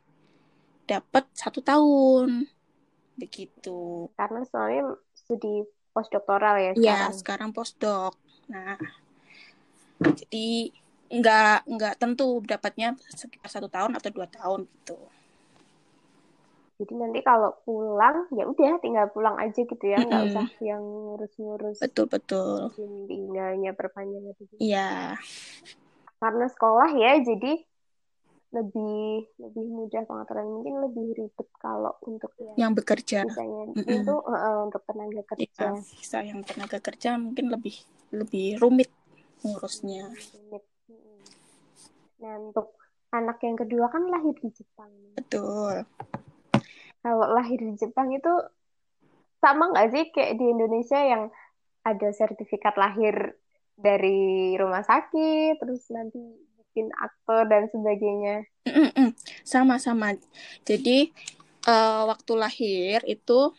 dapat 0.89 1.29
satu 1.37 1.61
tahun, 1.61 2.49
begitu. 3.19 4.09
karena 4.17 4.41
soalnya 4.49 4.97
studi 5.13 5.61
postdoktoral 5.93 6.57
ya 6.57 6.71
Ya, 6.73 7.13
sekarang 7.13 7.13
sekarang 7.13 7.49
postdoc. 7.53 8.13
Nah, 8.49 8.75
jadi 10.01 10.73
nggak 11.13 11.69
nggak 11.69 11.93
tentu 12.01 12.41
dapatnya 12.41 12.97
sekitar 13.13 13.49
satu 13.53 13.69
tahun 13.69 13.93
atau 13.93 14.09
dua 14.09 14.25
tahun 14.25 14.65
gitu. 14.65 14.97
Jadi 16.81 16.93
nanti 16.97 17.19
kalau 17.21 17.53
pulang 17.61 18.25
ya 18.33 18.49
udah 18.49 18.81
tinggal 18.81 19.05
pulang 19.13 19.37
aja 19.37 19.61
gitu 19.61 19.85
ya. 19.85 20.01
Nggak 20.01 20.21
Mm-mm. 20.25 20.33
usah 20.33 20.47
yang 20.65 20.81
ngurus-ngurus 20.81 21.77
Betul 21.77 22.05
betul. 22.09 22.73
tinggalnya 23.05 23.77
perpanjang 23.77 24.25
gitu 24.33 24.57
Iya, 24.57 25.13
karena 26.17 26.45
sekolah 26.49 26.89
ya 26.97 27.21
jadi 27.21 27.53
lebih 28.53 29.29
lebih 29.37 29.65
mudah 29.69 30.01
pengaturan. 30.09 30.45
Mungkin 30.49 30.73
lebih 30.89 31.05
ribet 31.13 31.49
kalau 31.61 31.93
untuk 32.05 32.33
yang, 32.41 32.55
yang 32.57 32.71
bekerja. 32.73 33.25
misalnya 33.25 33.63
mm 33.69 33.81
-mm. 33.81 33.97
itu 34.01 34.15
uh, 34.17 34.57
untuk 34.65 34.81
tenaga 34.89 35.13
iya, 35.13 35.23
kerja. 35.29 35.61
ya, 35.61 35.69
bisa 35.77 36.17
yang 36.25 36.39
tenaga 36.41 36.77
kerja 36.81 37.09
mungkin 37.21 37.53
lebih 37.53 37.75
lebih 38.13 38.57
rumit 38.57 38.89
ngurusnya. 39.45 40.09
Rumit. 40.09 40.63
nah 42.23 42.39
untuk 42.39 42.79
anak 43.11 43.37
yang 43.43 43.57
kedua 43.59 43.91
kan 43.93 44.09
lahir 44.09 44.33
di 44.41 44.49
Jepang. 44.49 44.89
Betul 45.13 45.85
kalau 47.03 47.27
lahir 47.35 47.59
di 47.59 47.75
Jepang 47.75 48.15
itu 48.15 48.31
sama 49.43 49.75
nggak 49.75 49.87
sih 49.91 50.03
kayak 50.15 50.39
di 50.39 50.45
Indonesia 50.55 50.97
yang 51.03 51.27
ada 51.83 52.09
sertifikat 52.15 52.79
lahir 52.79 53.35
dari 53.75 54.55
rumah 54.55 54.87
sakit 54.87 55.59
terus 55.59 55.83
nanti 55.91 56.17
bikin 56.73 56.89
akte 56.95 57.37
dan 57.51 57.67
sebagainya? 57.69 58.47
Sama-sama. 59.43 60.15
Jadi 60.63 61.11
uh, 61.67 62.07
waktu 62.07 62.33
lahir 62.39 63.03
itu 63.03 63.51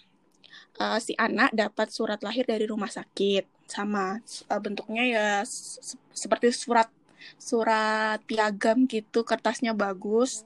uh, 0.81 0.99
si 0.99 1.13
anak 1.21 1.53
dapat 1.53 1.93
surat 1.93 2.19
lahir 2.25 2.49
dari 2.49 2.65
rumah 2.65 2.89
sakit. 2.89 3.47
Sama 3.69 4.19
uh, 4.51 4.61
bentuknya 4.65 5.05
ya 5.05 5.29
se 5.45 5.95
seperti 6.11 6.49
surat 6.51 6.89
surat 7.37 8.19
piagam 8.25 8.89
gitu 8.89 9.23
kertasnya 9.23 9.77
bagus. 9.77 10.43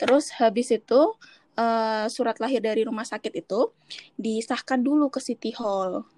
Terus 0.00 0.32
habis 0.40 0.72
itu 0.72 1.14
uh, 1.60 2.08
surat 2.08 2.40
lahir 2.40 2.64
dari 2.64 2.88
rumah 2.88 3.04
sakit 3.04 3.32
itu 3.36 3.68
disahkan 4.16 4.80
dulu 4.80 5.12
ke 5.12 5.20
City 5.20 5.52
Hall 5.52 6.08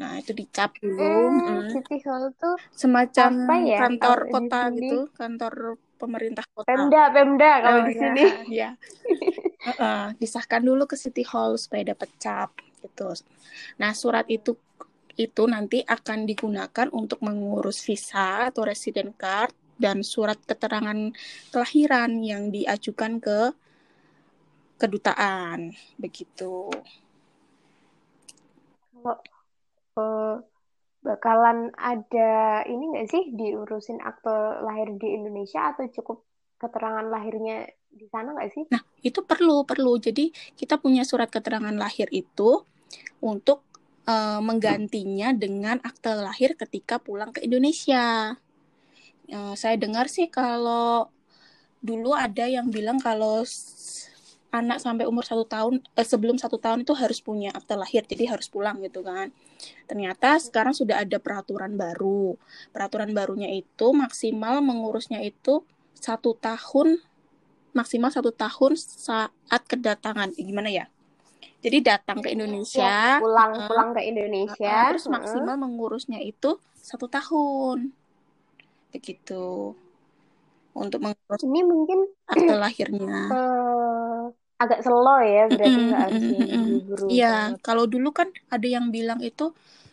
Nah, 0.00 0.18
itu 0.18 0.32
dicap 0.32 0.72
dulu. 0.80 0.98
Hmm, 0.98 1.68
City 1.68 2.00
Hall 2.08 2.32
tuh 2.40 2.56
semacam 2.72 3.30
ya, 3.62 3.86
kantor 3.86 4.18
kota 4.32 4.60
gitu, 4.72 4.98
kantor 5.12 5.54
pemerintah 6.00 6.44
kota. 6.50 6.66
Pemda, 6.66 7.02
Pemda 7.12 7.52
kalau 7.60 7.80
oh, 7.84 7.86
di 7.86 7.94
ya, 7.94 8.00
sini. 8.00 8.24
Ya. 8.50 8.70
uh, 9.62 9.70
uh, 9.70 10.04
disahkan 10.16 10.64
dulu 10.64 10.88
ke 10.88 10.96
City 10.96 11.22
Hall 11.28 11.60
supaya 11.60 11.92
dapat 11.92 12.08
cap 12.16 12.56
gitu. 12.80 13.14
Nah, 13.78 13.92
surat 13.92 14.26
itu 14.32 14.56
itu 15.12 15.44
nanti 15.44 15.84
akan 15.84 16.24
digunakan 16.24 16.88
untuk 16.88 17.20
mengurus 17.20 17.84
visa 17.84 18.48
atau 18.48 18.64
resident 18.64 19.12
card 19.12 19.52
dan 19.76 20.00
surat 20.00 20.40
keterangan 20.40 21.12
kelahiran 21.52 22.24
yang 22.24 22.48
diajukan 22.48 23.20
ke 23.20 23.52
kedutaan 24.82 25.70
begitu. 25.94 26.66
Kalau 28.90 29.14
uh, 29.98 30.36
bakalan 31.02 31.70
ada 31.78 32.62
ini 32.66 32.94
nggak 32.94 33.08
sih 33.10 33.24
diurusin 33.34 34.02
akte 34.02 34.34
lahir 34.62 34.90
di 34.98 35.14
Indonesia 35.14 35.70
atau 35.70 35.86
cukup 35.90 36.26
keterangan 36.58 37.06
lahirnya 37.10 37.66
di 37.90 38.06
sana 38.10 38.34
nggak 38.34 38.50
sih? 38.54 38.64
Nah 38.70 38.82
itu 39.02 39.22
perlu 39.22 39.66
perlu. 39.66 39.98
Jadi 39.98 40.30
kita 40.54 40.78
punya 40.78 41.02
surat 41.02 41.30
keterangan 41.30 41.74
lahir 41.74 42.06
itu 42.14 42.62
untuk 43.18 43.66
uh, 44.06 44.38
menggantinya 44.38 45.34
dengan 45.34 45.82
akte 45.82 46.14
lahir 46.14 46.54
ketika 46.54 47.02
pulang 47.02 47.34
ke 47.34 47.42
Indonesia. 47.42 48.38
Uh, 49.26 49.54
saya 49.58 49.74
dengar 49.74 50.06
sih 50.06 50.30
kalau 50.30 51.10
dulu 51.82 52.14
ada 52.14 52.46
yang 52.46 52.70
bilang 52.70 53.02
kalau 53.02 53.42
anak 54.52 54.84
sampai 54.84 55.08
umur 55.08 55.24
satu 55.24 55.48
tahun 55.48 55.80
eh, 55.96 56.04
sebelum 56.04 56.36
satu 56.36 56.60
tahun 56.60 56.84
itu 56.84 56.92
harus 56.92 57.24
punya 57.24 57.48
akte 57.56 57.72
lahir 57.72 58.04
jadi 58.04 58.36
harus 58.36 58.52
pulang 58.52 58.84
gitu 58.84 59.00
kan. 59.00 59.32
Ternyata 59.88 60.36
sekarang 60.36 60.76
sudah 60.76 61.00
ada 61.00 61.16
peraturan 61.16 61.74
baru. 61.80 62.36
Peraturan 62.70 63.16
barunya 63.16 63.48
itu 63.48 63.96
maksimal 63.96 64.60
mengurusnya 64.60 65.24
itu 65.24 65.64
satu 65.96 66.36
tahun 66.36 67.00
maksimal 67.72 68.12
satu 68.12 68.28
tahun 68.30 68.76
saat 68.76 69.62
kedatangan. 69.64 70.36
Gimana 70.36 70.68
ya? 70.68 70.86
Jadi 71.62 71.78
datang 71.80 72.20
ke 72.20 72.28
Indonesia. 72.34 72.84
Ya, 72.84 73.22
pulang 73.22 73.54
uh, 73.56 73.66
pulang 73.70 73.90
ke 73.96 74.02
Indonesia. 74.04 74.68
Uh, 74.68 74.88
terus 74.92 75.06
maksimal 75.08 75.56
mengurusnya 75.56 76.20
itu 76.20 76.60
satu 76.76 77.08
tahun. 77.08 77.94
Begitu. 78.92 79.72
Untuk 80.72 81.00
mengurus 81.00 81.42
ini 81.46 81.60
mungkin 81.64 82.10
akte 82.28 82.52
lahirnya. 82.52 83.30
Uh, 83.32 83.88
agak 84.62 84.80
slow 84.84 85.20
ya 85.22 85.44
berarti 85.50 85.80
nggak 85.90 86.00
harus 86.00 86.22
buru-buru. 86.22 87.06
Iya, 87.10 87.36
kalau 87.60 87.84
dulu 87.90 88.10
kan 88.14 88.28
ada 88.48 88.66
yang 88.66 88.88
bilang 88.94 89.18
itu 89.20 89.50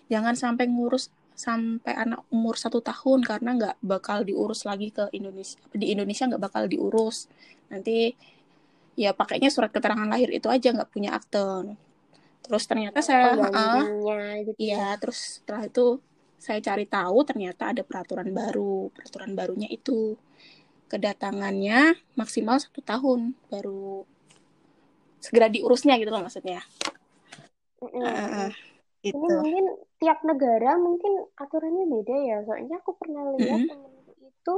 jangan 0.09 0.33
sampai 0.33 0.65
ngurus 0.69 1.13
sampai 1.39 1.95
anak 1.95 2.27
umur 2.35 2.59
satu 2.59 2.83
tahun 2.83 3.23
karena 3.23 3.55
nggak 3.55 3.75
bakal 3.79 4.27
diurus 4.27 4.67
lagi 4.67 4.91
ke 4.91 5.07
Indonesia 5.15 5.55
di 5.71 5.95
Indonesia 5.95 6.27
nggak 6.27 6.43
bakal 6.51 6.67
diurus 6.67 7.31
nanti 7.71 8.11
ya 8.99 9.15
pakainya 9.15 9.47
surat 9.47 9.71
keterangan 9.71 10.03
lahir 10.03 10.27
itu 10.35 10.51
aja 10.51 10.75
nggak 10.75 10.91
punya 10.91 11.15
akte 11.15 11.79
terus 12.43 12.67
ternyata 12.67 12.99
saya 12.99 13.39
uh, 13.39 13.79
gitu 14.43 14.51
iya 14.59 14.91
ya. 14.91 14.99
terus 14.99 15.39
setelah 15.39 15.63
itu 15.63 16.03
saya 16.35 16.59
cari 16.59 16.83
tahu 16.83 17.23
ternyata 17.23 17.71
ada 17.71 17.87
peraturan 17.87 18.35
baru 18.35 18.91
peraturan 18.91 19.31
barunya 19.31 19.71
itu 19.71 20.19
kedatangannya 20.91 21.95
maksimal 22.19 22.59
satu 22.59 22.83
tahun 22.83 23.31
baru 23.47 24.03
segera 25.19 25.47
diurusnya 25.51 25.99
gitu 25.99 26.09
loh 26.11 26.23
maksudnya. 26.23 26.63
Mm-hmm. 27.79 28.03
Uh, 28.03 28.49
gitu. 29.03 29.15
Ini 29.15 29.27
mungkin 29.27 29.65
tiap 29.99 30.19
negara 30.23 30.75
mungkin 30.79 31.13
aturannya 31.35 31.85
beda 31.87 32.15
ya. 32.25 32.37
Soalnya 32.47 32.79
aku 32.79 32.91
pernah 32.99 33.23
lihat 33.35 33.61
mm-hmm. 33.67 34.29
itu 34.31 34.53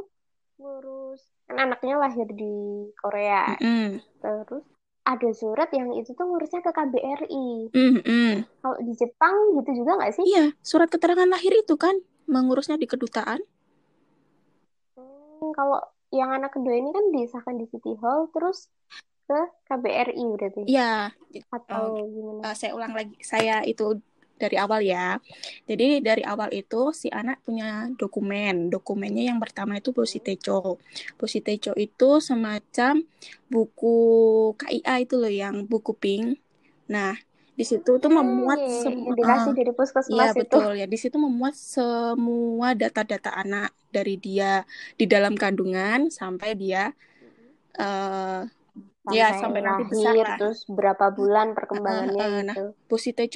ngurus 0.61 1.21
kan 1.49 1.57
anaknya 1.57 1.95
lahir 1.97 2.27
di 2.29 2.87
Korea. 2.97 3.57
Mm-hmm. 3.57 4.21
Terus 4.21 4.65
ada 5.01 5.29
surat 5.33 5.69
yang 5.73 5.97
itu 5.97 6.13
tuh 6.13 6.25
ngurusnya 6.29 6.61
ke 6.61 6.71
KBRI. 6.71 7.49
Mm-hmm. 7.73 8.29
Kalau 8.61 8.77
di 8.85 8.93
Jepang 8.93 9.35
gitu 9.57 9.81
juga 9.81 9.97
nggak 9.97 10.13
sih? 10.13 10.25
Iya, 10.29 10.53
surat 10.61 10.93
keterangan 10.93 11.25
lahir 11.25 11.57
itu 11.57 11.73
kan 11.75 11.97
mengurusnya 12.29 12.77
di 12.77 12.85
kedutaan. 12.85 13.41
Hmm, 14.95 15.49
kalau 15.57 15.81
yang 16.13 16.29
anak 16.31 16.53
kedua 16.53 16.75
ini 16.77 16.93
kan 16.93 17.05
disahkan 17.09 17.55
di 17.57 17.65
City 17.71 17.97
Hall, 17.97 18.29
terus 18.29 18.69
ke 19.31 19.41
KBRI 19.71 20.23
berarti? 20.35 20.61
Iya. 20.67 21.15
Atau 21.47 22.03
gimana? 22.11 22.51
Uh, 22.51 22.55
saya 22.55 22.75
ulang 22.75 22.91
lagi. 22.91 23.15
Saya 23.23 23.63
itu 23.63 24.03
dari 24.35 24.57
awal 24.59 24.83
ya. 24.83 25.21
Jadi 25.69 26.03
dari 26.03 26.25
awal 26.27 26.51
itu 26.51 26.91
si 26.91 27.07
anak 27.07 27.39
punya 27.47 27.87
dokumen. 27.95 28.67
Dokumennya 28.67 29.31
yang 29.31 29.39
pertama 29.39 29.79
itu 29.79 29.95
Positeco. 29.95 30.81
Positeco 31.15 31.71
itu 31.79 32.09
semacam 32.19 33.05
buku 33.47 33.97
KIA 34.59 35.07
itu 35.07 35.15
loh 35.15 35.31
yang 35.31 35.63
buku 35.63 35.95
pink. 35.95 36.41
Nah, 36.91 37.15
di 37.55 37.63
situ 37.63 38.01
tuh 38.01 38.11
memuat 38.11 38.57
hmm, 38.57 38.81
semua 38.81 39.53
dari 39.53 39.71
puskesmas 39.71 40.09
iya, 40.09 40.27
itu. 40.33 40.39
betul 40.43 40.71
ya. 40.75 40.87
Di 40.89 40.97
situ 40.97 41.15
memuat 41.21 41.55
semua 41.55 42.73
data-data 42.73 43.31
anak 43.37 43.71
dari 43.93 44.17
dia 44.17 44.65
di 44.97 45.05
dalam 45.05 45.37
kandungan 45.37 46.09
sampai 46.09 46.57
dia 46.57 46.89
uh, 47.77 48.43
sampai 49.01 49.17
ya, 49.17 49.27
sampai 49.33 49.61
lahir, 49.65 49.69
nanti 49.73 49.83
besar 49.89 50.13
lah. 50.13 50.37
terus 50.37 50.59
berapa 50.69 51.05
bulan 51.09 51.47
perkembangannya 51.57 52.21
uh, 52.21 52.29
uh, 52.29 52.41
nah, 52.45 52.55
gitu. 52.55 52.65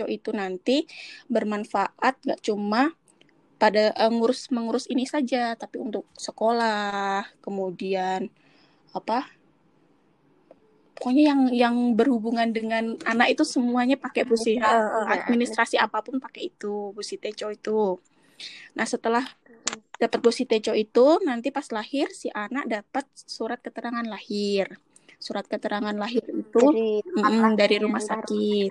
itu 0.05 0.29
nanti 0.29 0.85
bermanfaat 1.25 2.21
gak 2.21 2.41
cuma 2.45 2.93
pada 3.57 3.95
uh, 3.97 4.11
ngurus 4.11 4.51
mengurus 4.53 4.85
ini 4.91 5.07
saja, 5.07 5.55
tapi 5.55 5.81
untuk 5.81 6.05
sekolah, 6.13 7.25
kemudian 7.39 8.27
apa? 8.91 9.25
Pokoknya 10.95 11.23
yang 11.33 11.41
yang 11.51 11.75
berhubungan 11.95 12.51
dengan 12.55 12.95
anak 13.03 13.35
itu 13.35 13.43
semuanya 13.43 13.99
pakai 13.99 14.23
busi 14.23 14.55
uh, 14.59 15.07
administrasi 15.07 15.75
apa 15.75 15.99
pun 15.99 16.23
pakai 16.23 16.51
itu 16.55 16.95
Teco 17.19 17.51
itu. 17.51 17.99
Nah, 18.75 18.85
setelah 18.87 19.23
dapat 19.99 20.19
Teco 20.47 20.71
itu 20.75 21.05
nanti 21.23 21.51
pas 21.51 21.67
lahir 21.71 22.11
si 22.11 22.31
anak 22.31 22.67
dapat 22.67 23.07
surat 23.15 23.59
keterangan 23.59 24.03
lahir 24.07 24.79
surat 25.25 25.49
keterangan 25.49 25.97
lahir 25.97 26.21
itu 26.29 26.61
dari, 26.61 27.01
mm, 27.01 27.57
dari 27.57 27.75
rumah 27.81 27.97
sakit. 27.97 28.69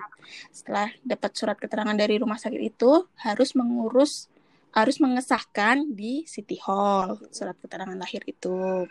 Setelah 0.55 0.87
dapat 1.03 1.31
surat 1.35 1.59
keterangan 1.59 1.91
dari 1.91 2.15
rumah 2.15 2.39
sakit 2.39 2.61
itu 2.63 3.03
harus 3.19 3.51
mengurus 3.59 4.31
harus 4.71 4.99
mengesahkan 4.99 5.87
di 5.91 6.23
City 6.27 6.55
Hall 6.63 7.19
surat 7.35 7.59
keterangan 7.59 7.95
lahir 7.95 8.23
itu. 8.23 8.87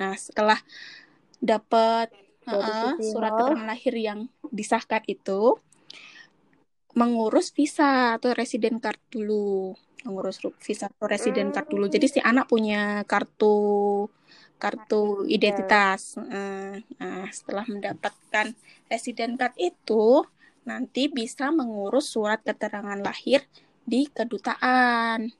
Nah, 0.00 0.16
setelah 0.16 0.56
dapat 1.36 2.08
uh, 2.48 2.96
surat 3.00 3.32
keterangan 3.36 3.68
lahir 3.68 3.94
yang 3.96 4.28
disahkan 4.48 5.04
itu 5.04 5.60
mengurus 6.92 7.52
visa 7.52 8.20
atau 8.20 8.36
resident 8.36 8.76
card 8.80 9.00
dulu 9.08 9.72
mengurus 10.04 10.42
visa 10.60 10.90
atau 10.90 11.06
resident 11.06 11.54
card 11.54 11.68
dulu. 11.70 11.86
Jadi 11.86 12.06
si 12.10 12.20
anak 12.20 12.50
punya 12.50 13.06
kartu 13.06 14.08
kartu 14.62 15.26
identitas. 15.26 16.14
Nah, 16.22 17.26
setelah 17.34 17.66
mendapatkan 17.66 18.54
resident 18.86 19.34
card 19.34 19.58
itu, 19.58 20.22
nanti 20.62 21.10
bisa 21.10 21.50
mengurus 21.50 22.14
surat 22.14 22.38
keterangan 22.46 23.02
lahir 23.02 23.42
di 23.82 24.06
kedutaan. 24.06 25.34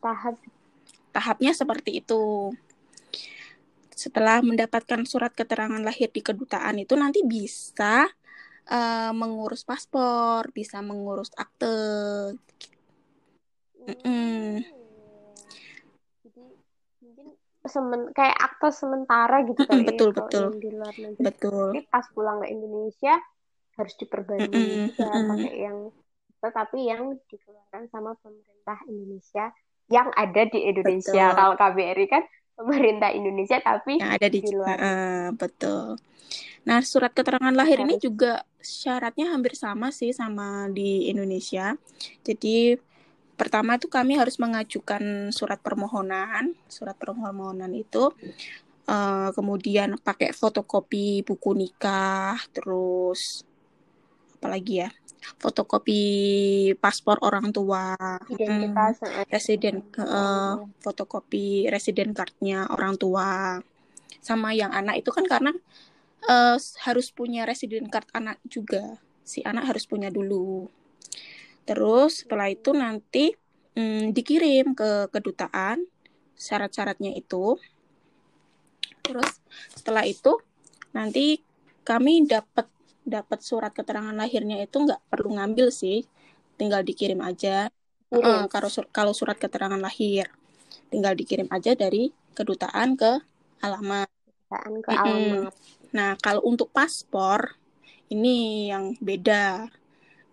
Tahap 0.00 0.40
tahapnya 1.12 1.52
seperti 1.52 2.00
itu. 2.00 2.52
setelah 3.96 4.44
mendapatkan 4.44 5.08
surat 5.08 5.32
keterangan 5.32 5.80
lahir 5.80 6.12
di 6.12 6.20
kedutaan 6.20 6.76
itu 6.76 6.92
nanti 7.00 7.24
bisa 7.24 8.04
uh, 8.68 9.12
mengurus 9.16 9.64
paspor, 9.64 10.52
bisa 10.52 10.84
mengurus 10.84 11.32
akte. 11.32 12.36
Mm 13.88 13.96
-mm. 14.04 14.52
Jadi 14.60 14.85
mungkin 17.02 17.28
semen 17.66 18.14
kayak 18.14 18.36
akte 18.38 18.70
sementara 18.70 19.42
gitu 19.42 19.66
kali 19.66 19.82
betul 19.82 20.10
ya, 20.14 20.16
betul 20.22 20.46
di 20.58 20.70
luar 20.70 20.94
negeri. 20.94 21.22
Betul. 21.22 21.68
Tapi 21.74 21.80
pas 21.90 22.06
pulang 22.14 22.38
ke 22.42 22.46
Indonesia 22.50 23.14
harus 23.76 23.94
diperbarui 24.00 24.48
mm 24.48 24.54
-mm, 24.54 24.86
juga 24.96 25.04
mm 25.04 25.12
-mm. 25.12 25.28
pakai 25.28 25.54
yang 25.60 25.78
tetapi 26.36 26.78
yang 26.86 27.02
dikeluarkan 27.26 27.82
sama 27.90 28.14
pemerintah 28.22 28.78
Indonesia 28.86 29.44
yang 29.90 30.08
ada 30.14 30.42
di 30.46 30.58
Indonesia. 30.62 31.24
Betul. 31.26 31.38
Kalau 31.38 31.54
KBRI 31.58 32.06
kan 32.06 32.22
pemerintah 32.56 33.10
Indonesia 33.12 33.56
tapi 33.60 34.00
yang 34.00 34.14
ada 34.14 34.28
di, 34.30 34.40
di 34.40 34.50
luar. 34.54 34.76
Uh, 34.78 35.28
betul. 35.34 35.98
Nah, 36.66 36.82
surat 36.82 37.14
keterangan 37.14 37.54
lahir 37.54 37.78
Harus. 37.78 37.86
ini 37.86 37.94
juga 38.02 38.42
syaratnya 38.58 39.30
hampir 39.30 39.54
sama 39.54 39.94
sih 39.94 40.10
sama 40.10 40.66
di 40.66 41.06
Indonesia. 41.06 41.78
Jadi 42.26 42.74
pertama 43.36 43.76
itu 43.76 43.86
kami 43.86 44.16
harus 44.16 44.40
mengajukan 44.40 45.30
surat 45.30 45.60
permohonan. 45.60 46.56
Surat 46.66 46.96
permohonan 46.96 47.70
itu 47.76 48.10
uh, 48.88 49.30
kemudian 49.36 50.00
pakai 50.00 50.32
fotokopi 50.32 51.22
buku 51.22 51.50
nikah, 51.52 52.40
terus 52.50 53.44
apalagi 54.40 54.86
ya? 54.86 54.90
Fotokopi 55.42 56.00
paspor 56.78 57.18
orang 57.20 57.50
tua, 57.50 57.98
identitas, 58.30 59.02
hmm, 59.02 59.26
residen, 59.26 59.76
uh, 59.98 60.62
fotokopi 60.78 61.66
residen 61.66 62.14
cardnya 62.14 62.70
orang 62.70 62.94
tua, 62.94 63.58
sama 64.22 64.54
yang 64.54 64.70
anak 64.70 65.02
itu 65.02 65.10
kan 65.10 65.26
karena 65.26 65.50
uh, 66.30 66.54
harus 66.86 67.10
punya 67.10 67.42
resident 67.42 67.90
card 67.90 68.06
anak 68.14 68.38
juga. 68.46 69.02
Si 69.26 69.42
anak 69.42 69.74
harus 69.74 69.82
punya 69.90 70.14
dulu. 70.14 70.70
Terus 71.66 72.22
setelah 72.22 72.48
itu 72.48 72.70
nanti 72.70 73.34
um, 73.74 74.14
dikirim 74.14 74.72
ke 74.72 75.10
kedutaan 75.10 75.84
syarat-syaratnya 76.38 77.12
itu. 77.18 77.58
Terus 79.02 79.42
setelah 79.74 80.06
itu 80.06 80.38
nanti 80.94 81.42
kami 81.82 82.24
dapat 82.24 82.70
dapat 83.06 83.38
surat 83.42 83.70
keterangan 83.70 84.14
lahirnya 84.14 84.62
itu 84.62 84.82
nggak 84.82 84.98
perlu 85.10 85.38
ngambil 85.38 85.70
sih, 85.70 86.06
tinggal 86.58 86.82
dikirim 86.82 87.22
aja. 87.22 87.70
Uh, 88.06 88.46
kalau 88.46 88.70
kalau 88.94 89.12
surat 89.14 89.34
keterangan 89.34 89.78
lahir, 89.78 90.30
tinggal 90.90 91.14
dikirim 91.18 91.50
aja 91.50 91.74
dari 91.74 92.14
kedutaan 92.34 92.94
ke 92.94 93.18
alamat. 93.62 94.06
Kedutaan 94.06 94.72
ke 94.82 94.90
alamat. 94.94 95.52
Nah, 95.90 96.14
kalau 96.22 96.42
untuk 96.46 96.70
paspor 96.70 97.58
ini 98.10 98.70
yang 98.70 98.94
beda. 99.02 99.66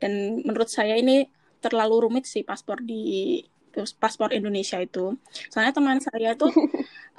Dan 0.03 0.43
menurut 0.43 0.67
saya 0.67 0.99
ini 0.99 1.23
terlalu 1.63 2.11
rumit 2.11 2.27
sih 2.27 2.43
paspor 2.43 2.83
di 2.83 3.39
paspor 3.95 4.35
Indonesia 4.35 4.75
itu. 4.83 5.15
Soalnya 5.47 5.71
teman 5.71 6.03
saya 6.03 6.35
tuh 6.35 6.51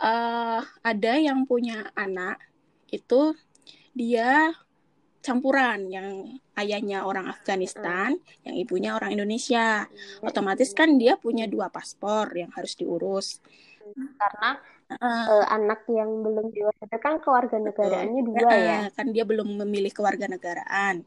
uh, 0.05 0.61
ada 0.93 1.13
yang 1.17 1.49
punya 1.49 1.89
anak 1.97 2.45
itu 2.93 3.33
dia 3.97 4.53
campuran 5.25 5.89
yang 5.89 6.37
ayahnya 6.61 7.09
orang 7.09 7.33
Afghanistan, 7.33 8.13
hmm. 8.13 8.45
yang 8.45 8.55
ibunya 8.61 8.91
orang 8.93 9.17
Indonesia. 9.17 9.89
Hmm. 9.89 10.29
Otomatis 10.29 10.77
kan 10.77 11.01
dia 11.01 11.17
punya 11.17 11.49
dua 11.49 11.73
paspor 11.73 12.37
yang 12.37 12.53
harus 12.53 12.77
diurus. 12.77 13.41
Karena 14.21 14.61
uh, 14.91 15.45
anak 15.49 15.89
yang 15.89 16.23
belum 16.23 16.53
dewasa 16.53 16.97
kan 17.01 17.21
keluarga 17.21 17.57
negaraannya 17.57 18.23
dua 18.25 18.49
uh, 18.49 18.57
ya. 18.57 18.79
kan 18.93 19.11
dia 19.11 19.25
belum 19.25 19.61
memilih 19.65 19.93
keluarga 19.95 20.29
negaraan. 20.29 21.05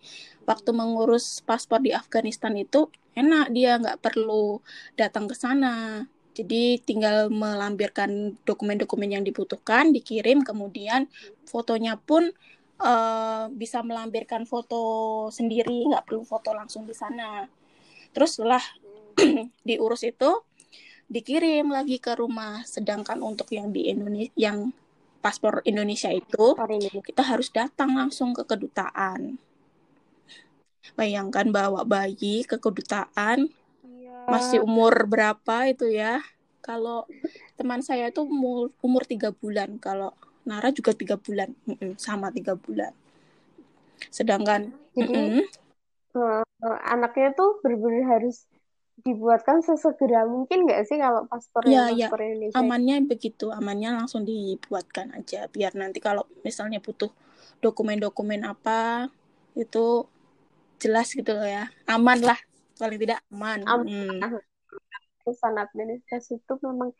Waktu 0.47 0.69
mengurus 0.73 1.41
paspor 1.43 1.83
di 1.83 1.93
Afghanistan 1.93 2.55
itu 2.57 2.89
enak 3.13 3.53
dia 3.53 3.77
nggak 3.77 4.01
perlu 4.01 4.61
datang 4.97 5.29
ke 5.29 5.35
sana. 5.37 6.05
Jadi 6.37 6.77
tinggal 6.85 7.33
melampirkan 7.33 8.37
dokumen-dokumen 8.45 9.09
yang 9.09 9.23
dibutuhkan 9.25 9.89
dikirim 9.89 10.45
kemudian 10.45 11.09
fotonya 11.49 11.97
pun 11.97 12.29
uh, 12.77 13.49
bisa 13.49 13.81
melampirkan 13.81 14.45
foto 14.45 14.81
sendiri 15.33 15.89
nggak 15.89 16.05
perlu 16.05 16.21
foto 16.21 16.53
langsung 16.53 16.85
di 16.85 16.93
sana. 16.93 17.49
Terus 18.13 18.37
setelah 18.37 18.61
diurus 19.67 20.05
itu 20.05 20.45
dikirim 21.07 21.71
lagi 21.71 21.97
ke 21.97 22.15
rumah. 22.15 22.63
Sedangkan 22.67 23.23
untuk 23.23 23.51
yang 23.51 23.71
di 23.71 23.91
Indonesia 23.91 24.31
yang 24.35 24.71
paspor 25.23 25.65
Indonesia 25.65 26.13
itu 26.13 26.55
kita 27.03 27.23
harus 27.25 27.51
datang 27.51 27.97
langsung 27.97 28.31
ke 28.31 28.45
kedutaan. 28.45 29.35
Bayangkan 30.95 31.51
bawa 31.51 31.83
bayi 31.83 32.47
ke 32.47 32.55
kedutaan 32.55 33.51
ya. 33.83 34.23
masih 34.31 34.63
umur 34.63 35.03
berapa 35.03 35.67
itu 35.67 35.91
ya? 35.91 36.23
Kalau 36.63 37.07
teman 37.55 37.83
saya 37.83 38.11
itu 38.11 38.23
umur 38.23 38.71
umur 38.83 39.03
tiga 39.07 39.31
bulan, 39.31 39.79
kalau 39.79 40.15
Nara 40.47 40.71
juga 40.71 40.95
tiga 40.95 41.19
bulan, 41.19 41.51
sama 41.99 42.31
tiga 42.31 42.55
bulan. 42.55 42.95
Sedangkan 44.11 44.71
jadi 44.95 45.43
mm 45.43 45.43
-mm, 46.15 46.43
anaknya 46.87 47.35
tuh 47.35 47.59
benar-benar 47.61 48.17
harus 48.17 48.47
dibuatkan 49.05 49.61
sesegera 49.61 50.25
mungkin 50.25 50.65
nggak 50.65 50.81
sih 50.89 50.97
kalau 50.97 51.29
paspor 51.29 51.61
ya, 51.69 51.93
ya. 51.93 52.09
paspor 52.09 52.19
Indonesia? 52.25 52.57
Amannya 52.57 52.95
begitu, 53.05 53.53
amannya 53.53 53.93
langsung 53.93 54.25
dibuatkan 54.25 55.13
aja 55.13 55.45
biar 55.53 55.77
nanti 55.77 56.01
kalau 56.01 56.25
misalnya 56.41 56.81
butuh 56.81 57.13
dokumen-dokumen 57.61 58.41
apa 58.41 59.09
itu 59.53 60.05
jelas 60.81 61.13
gitu 61.13 61.33
loh 61.33 61.45
ya, 61.45 61.69
aman 61.89 62.21
lah 62.21 62.37
paling 62.77 62.97
tidak 63.01 63.21
aman. 63.33 63.59
Aman. 63.65 63.85
Hmm. 64.21 64.37
Urusan 65.25 65.53
administrasi 65.57 66.41
itu 66.41 66.53
memang 66.65 66.93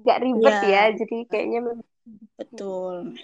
nggak 0.00 0.18
ribet 0.22 0.56
ya, 0.66 0.70
ya 0.70 0.82
jadi 1.02 1.16
kayaknya 1.26 1.60
betul. 2.38 3.14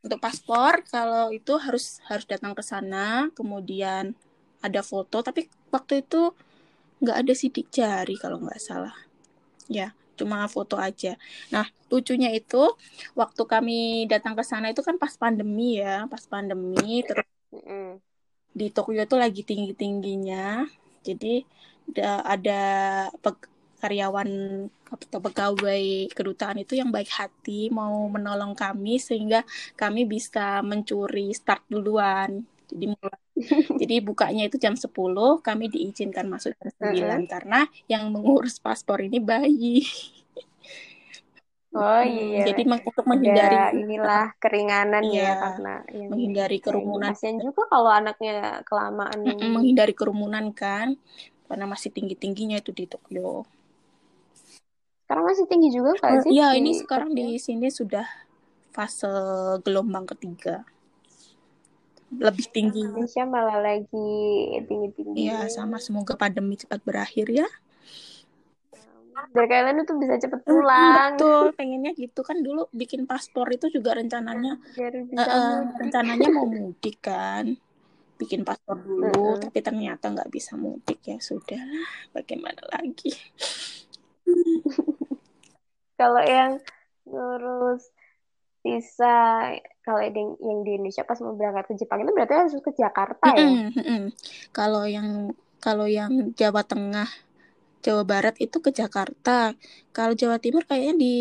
Untuk 0.00 0.18
paspor 0.22 0.86
kalau 0.86 1.34
itu 1.34 1.52
harus 1.58 1.98
harus 2.06 2.24
datang 2.24 2.54
ke 2.54 2.62
sana, 2.62 3.28
kemudian 3.34 4.14
ada 4.60 4.80
foto, 4.84 5.24
tapi 5.24 5.48
waktu 5.72 6.04
itu 6.04 6.32
nggak 7.00 7.16
ada 7.26 7.32
sidik 7.32 7.72
jari 7.72 8.14
kalau 8.20 8.38
nggak 8.40 8.60
salah. 8.60 8.94
Ya 9.66 9.96
cuma 10.20 10.44
foto 10.52 10.76
aja. 10.76 11.16
Nah 11.48 11.64
lucunya 11.88 12.28
itu 12.30 12.76
waktu 13.16 13.42
kami 13.48 14.04
datang 14.04 14.36
ke 14.36 14.44
sana 14.44 14.68
itu 14.68 14.84
kan 14.84 15.00
pas 15.00 15.16
pandemi 15.16 15.80
ya 15.80 16.04
pas 16.12 16.22
pandemi 16.28 17.00
terus 17.02 17.24
di 18.50 18.66
Tokyo 18.68 19.00
itu 19.02 19.16
lagi 19.16 19.42
tinggi 19.46 19.72
tingginya 19.72 20.66
jadi 21.00 21.42
ada, 21.90 22.10
ada 22.36 22.60
karyawan 23.80 24.28
atau 24.92 25.18
pegawai 25.24 25.84
kedutaan 26.12 26.60
itu 26.60 26.76
yang 26.76 26.92
baik 26.92 27.08
hati 27.08 27.72
mau 27.72 28.04
menolong 28.12 28.52
kami 28.52 29.00
sehingga 29.00 29.42
kami 29.80 30.04
bisa 30.04 30.60
mencuri 30.60 31.32
start 31.32 31.64
duluan. 31.72 32.44
Jadi 32.68 32.84
mulai 32.92 33.29
jadi 33.80 33.94
bukanya 34.04 34.46
itu 34.46 34.56
jam 34.60 34.76
10, 34.76 34.92
kami 35.40 35.64
diizinkan 35.72 36.28
masuk 36.28 36.54
jam 36.56 36.70
9 36.78 36.84
uh 36.84 36.92
-huh. 36.92 37.20
karena 37.28 37.60
yang 37.86 38.08
mengurus 38.12 38.60
paspor 38.60 39.00
ini 39.00 39.18
bayi. 39.18 39.84
Oh 41.70 42.02
iya. 42.02 42.50
Jadi 42.50 42.66
untuk 42.66 43.06
menghindari 43.06 43.54
ya, 43.54 43.70
inilah 43.70 44.34
keringanan 44.42 45.06
ya, 45.06 45.14
iya, 45.14 45.22
ya 45.22 45.34
karena 45.38 45.74
yang 45.94 46.08
menghindari 46.10 46.58
kerumunan. 46.58 47.14
Kasian 47.14 47.38
juga 47.38 47.62
kalau 47.70 47.90
anaknya 47.94 48.66
kelamaan. 48.66 49.22
menghindari 49.38 49.94
kerumunan 49.94 50.50
kan, 50.50 50.98
karena 51.46 51.70
masih 51.70 51.94
tinggi 51.94 52.18
tingginya 52.18 52.58
itu 52.58 52.74
di 52.74 52.90
Tokyo. 52.90 53.46
Sekarang 55.06 55.24
masih 55.30 55.46
tinggi 55.46 55.70
juga 55.70 55.94
kan 56.02 56.18
sih? 56.26 56.34
Iya, 56.34 56.58
ini 56.58 56.74
sekarang 56.74 57.14
di 57.14 57.38
sini 57.38 57.70
sudah 57.70 58.06
fase 58.74 59.10
gelombang 59.62 60.10
ketiga 60.10 60.66
lebih 62.10 62.46
tinggi. 62.50 62.82
Indonesia 62.82 63.22
malah 63.22 63.58
lagi 63.62 64.10
tinggi-tinggi. 64.66 65.30
Iya, 65.30 65.46
sama 65.46 65.78
semoga 65.78 66.18
pandemi 66.18 66.58
cepat 66.58 66.82
berakhir 66.82 67.30
ya. 67.30 67.46
Biar 69.30 69.46
kalian 69.46 69.84
itu 69.84 69.94
bisa 70.00 70.18
cepet 70.18 70.40
pulang. 70.42 71.14
Betul, 71.14 71.54
pengennya 71.54 71.92
gitu 71.94 72.24
kan 72.26 72.42
dulu 72.42 72.66
bikin 72.74 73.04
paspor 73.06 73.46
itu 73.52 73.68
juga 73.70 73.94
rencananya 73.94 74.58
Biar 74.74 74.94
bisa 75.06 75.22
uh, 75.22 75.58
rencananya 75.78 76.28
mau 76.32 76.48
mudik 76.48 76.98
kan. 77.04 77.54
Bikin 78.18 78.44
paspor 78.44 78.80
dulu, 78.80 79.06
uh 79.06 79.36
-uh. 79.36 79.40
tapi 79.40 79.58
ternyata 79.64 80.10
nggak 80.12 80.28
bisa 80.32 80.58
mudik 80.58 80.98
ya 81.04 81.16
sudah. 81.22 81.62
Bagaimana 82.12 82.60
lagi? 82.74 83.12
Kalau 86.00 86.24
yang 86.24 86.58
ngurus 87.04 87.86
bisa 88.60 89.14
kalau 89.84 90.00
yang 90.04 90.60
di 90.64 90.70
Indonesia 90.76 91.02
pas 91.08 91.18
mau 91.24 91.34
berangkat 91.34 91.64
ke 91.72 91.74
Jepang 91.80 92.04
itu 92.04 92.12
berarti 92.12 92.34
harus 92.36 92.54
ke 92.60 92.72
Jakarta 92.76 93.28
ya? 93.32 93.50
Mm 93.50 93.72
-mm, 93.72 94.02
Kalau 94.52 94.84
yang 94.84 95.32
kalau 95.60 95.86
yang 95.88 96.32
Jawa 96.36 96.64
Tengah, 96.64 97.08
Jawa 97.84 98.02
Barat 98.04 98.36
itu 98.40 98.56
ke 98.60 98.70
Jakarta. 98.72 99.52
Kalau 99.92 100.12
Jawa 100.16 100.40
Timur 100.40 100.64
kayaknya 100.64 100.94
di 100.96 101.14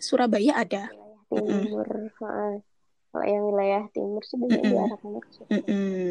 Surabaya 0.00 0.62
ada. 0.62 0.88
timur 1.28 1.84
uh, 2.24 2.56
kalau 3.12 3.24
yang 3.24 3.42
wilayah 3.52 3.82
timur 3.92 4.24
sih 4.24 4.40
banyak 4.40 4.64
Mm-mm. 4.64 4.72
diarahkannya 4.72 5.20
ke 5.20 5.30
Mm-mm. 5.52 6.08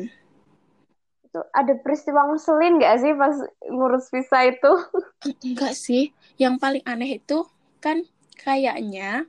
itu 1.26 1.40
ada 1.54 1.74
peristiwa 1.82 2.22
ngeselin 2.30 2.78
nggak 2.78 2.96
sih 3.02 3.14
pas 3.18 3.36
ngurus 3.66 4.06
visa 4.14 4.46
itu 4.46 4.72
Enggak 5.48 5.74
sih, 5.74 6.14
yang 6.38 6.62
paling 6.62 6.86
aneh 6.86 7.18
itu 7.18 7.44
kan 7.82 8.06
kayaknya 8.38 9.26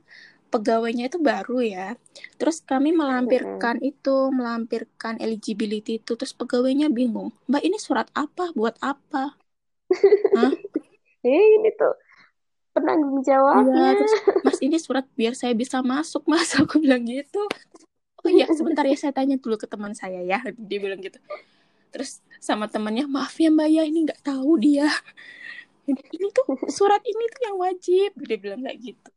pegawainya 0.49 1.07
itu 1.13 1.21
baru 1.21 1.61
ya. 1.61 1.87
Terus 2.41 2.65
kami 2.65 2.91
melampirkan 2.91 3.79
itu, 3.85 4.33
melampirkan 4.33 5.21
eligibility 5.21 6.01
itu, 6.01 6.17
terus 6.17 6.33
pegawainya 6.33 6.89
bingung. 6.89 7.29
Mbak 7.45 7.63
ini 7.63 7.77
surat 7.77 8.09
apa? 8.17 8.51
Buat 8.57 8.81
apa? 8.81 9.37
Hah? 10.37 10.53
eh 11.19 11.45
ini 11.59 11.69
tuh 11.75 11.91
penanggung 12.71 13.19
jawabnya 13.27 13.91
terus 13.91 14.13
Mas 14.39 14.59
ini 14.63 14.77
surat 14.79 15.03
biar 15.17 15.35
saya 15.35 15.51
bisa 15.51 15.83
masuk, 15.83 16.23
Mas. 16.25 16.55
Aku 16.61 16.79
bilang 16.79 17.03
gitu. 17.05 17.43
Oh 18.19 18.29
iya, 18.29 18.51
sebentar 18.51 18.83
ya 18.83 18.95
saya 18.99 19.15
tanya 19.15 19.39
dulu 19.39 19.55
ke 19.55 19.67
teman 19.67 19.95
saya 19.95 20.19
ya. 20.23 20.43
Dia 20.55 20.79
bilang 20.79 20.99
gitu. 20.99 21.19
Terus 21.89 22.21
sama 22.37 22.69
temannya, 22.69 23.07
maaf 23.07 23.35
ya 23.39 23.49
Mbak 23.49 23.67
ya, 23.71 23.83
ini 23.87 23.99
nggak 24.07 24.21
tahu 24.23 24.59
dia. 24.59 24.87
Ini 25.89 26.29
tuh 26.29 26.45
surat 26.69 27.01
ini 27.01 27.23
tuh 27.33 27.41
yang 27.49 27.57
wajib. 27.57 28.13
Dia 28.21 28.37
bilang 28.37 28.61
kayak 28.61 28.77
gitu. 28.77 29.09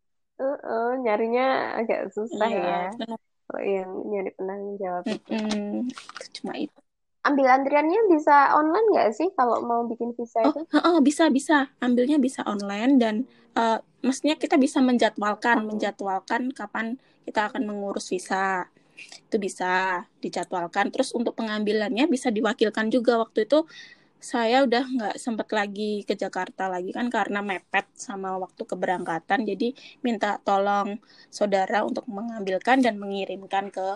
Uh-uh, 0.43 0.99
nyarinya 0.99 1.47
agak 1.79 2.11
susah 2.11 2.49
Iya, 2.51 2.91
ya 2.91 3.17
kalau 3.47 3.63
yang 3.63 3.91
nyari 4.11 4.31
penanggung 4.35 4.77
jawab 4.83 5.05
Mm-mm. 5.07 5.87
Cuma 6.35 6.53
itu. 6.59 6.79
ambil 7.23 7.47
antriannya 7.55 8.01
bisa 8.11 8.51
online 8.59 8.87
nggak 8.91 9.11
sih 9.15 9.29
kalau 9.39 9.63
mau 9.63 9.87
bikin 9.87 10.11
visa 10.19 10.43
Oh, 10.43 10.51
itu 10.51 10.63
oh, 10.75 10.99
bisa 10.99 11.31
bisa. 11.31 11.71
Ambilnya 11.79 12.19
bisa 12.19 12.43
online 12.43 12.99
dan 12.99 13.15
eh, 13.55 13.79
maksudnya 14.03 14.35
kita 14.35 14.59
bisa 14.59 14.83
menjadwalkan, 14.83 15.63
menjadwalkan 15.63 16.51
kapan 16.51 16.99
kita 17.23 17.47
akan 17.47 17.63
mengurus 17.63 18.11
visa. 18.11 18.67
Itu 19.31 19.39
bisa 19.39 20.03
dijadwalkan. 20.19 20.91
Terus 20.91 21.15
untuk 21.15 21.39
pengambilannya 21.39 22.11
bisa 22.11 22.35
diwakilkan 22.35 22.91
juga. 22.91 23.23
Waktu 23.23 23.47
itu 23.47 23.71
saya 24.23 24.57
udah 24.67 24.85
nggak 24.95 25.17
sempet 25.25 25.49
lagi 25.59 26.07
ke 26.09 26.15
Jakarta 26.23 26.71
lagi 26.71 26.91
kan 26.97 27.07
karena 27.17 27.43
mepet 27.43 27.87
sama 28.07 28.39
waktu 28.39 28.63
keberangkatan. 28.71 29.41
Jadi 29.51 29.75
minta 30.07 30.39
tolong 30.47 30.89
saudara 31.39 31.83
untuk 31.89 32.07
mengambilkan 32.07 32.79
dan 32.85 32.95
mengirimkan 33.03 33.65
ke 33.75 33.87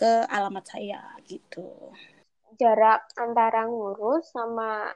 ke 0.00 0.12
alamat 0.28 0.64
saya 0.72 1.00
gitu. 1.28 1.64
jarak 2.60 3.00
antara 3.20 3.68
ngurus 3.68 4.32
sama 4.32 4.88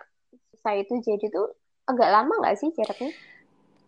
visa 0.51 0.71
itu 0.81 0.95
jadi 1.05 1.27
tuh 1.29 1.49
agak 1.91 2.09
lama 2.09 2.33
nggak 2.41 2.57
sih 2.61 2.71
jaraknya 2.73 3.13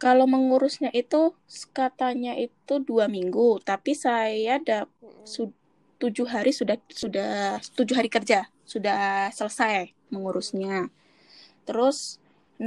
Kalau 0.03 0.27
mengurusnya 0.27 0.91
itu 0.91 1.31
katanya 1.71 2.35
itu 2.35 2.75
dua 2.83 3.07
minggu, 3.07 3.63
tapi 3.63 3.95
saya 3.95 4.59
ada 4.59 4.91
su- 5.23 5.55
tujuh 6.03 6.27
hari 6.27 6.51
sudah 6.51 6.75
sudah 6.91 7.63
tujuh 7.79 7.95
hari 7.95 8.11
kerja 8.11 8.51
sudah 8.67 9.31
selesai 9.31 10.02
mengurusnya. 10.15 10.89
Terus, 11.67 11.99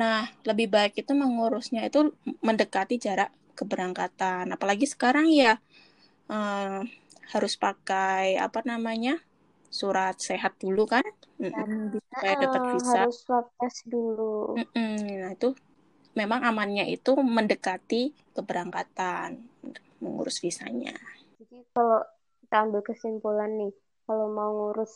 nah 0.02 0.20
lebih 0.50 0.68
baik 0.76 0.94
itu 1.02 1.12
mengurusnya 1.24 1.82
itu 1.90 2.00
mendekati 2.48 2.96
jarak 3.06 3.30
keberangkatan. 3.60 4.46
Apalagi 4.56 4.86
sekarang 4.94 5.28
ya 5.32 5.54
eh, 6.32 6.80
harus 7.34 7.54
pakai 7.66 8.26
apa 8.46 8.60
namanya 8.72 9.14
surat 9.80 10.16
sehat 10.30 10.54
dulu 10.64 10.84
kan, 10.94 11.06
supaya 12.12 12.36
dapat 12.44 12.64
Ah, 12.70 12.74
visa. 12.74 13.00
harus 13.00 13.16
swab 13.26 13.46
test 13.60 13.82
dulu 13.94 14.24
Mm-mm, 14.56 14.96
Nah, 15.22 15.32
itu 15.36 15.50
memang 16.20 16.42
amannya 16.50 16.86
itu 16.96 17.12
mendekati 17.38 18.02
keberangkatan 18.36 19.30
mengurus 20.04 20.38
visanya. 20.46 20.96
jadi 21.40 21.58
kalau 21.76 22.00
kita 22.42 22.56
ambil 22.64 22.82
kesimpulan 22.90 23.52
nih 23.60 23.72
kalau 24.06 24.26
mau 24.38 24.50
ngurus 24.58 24.92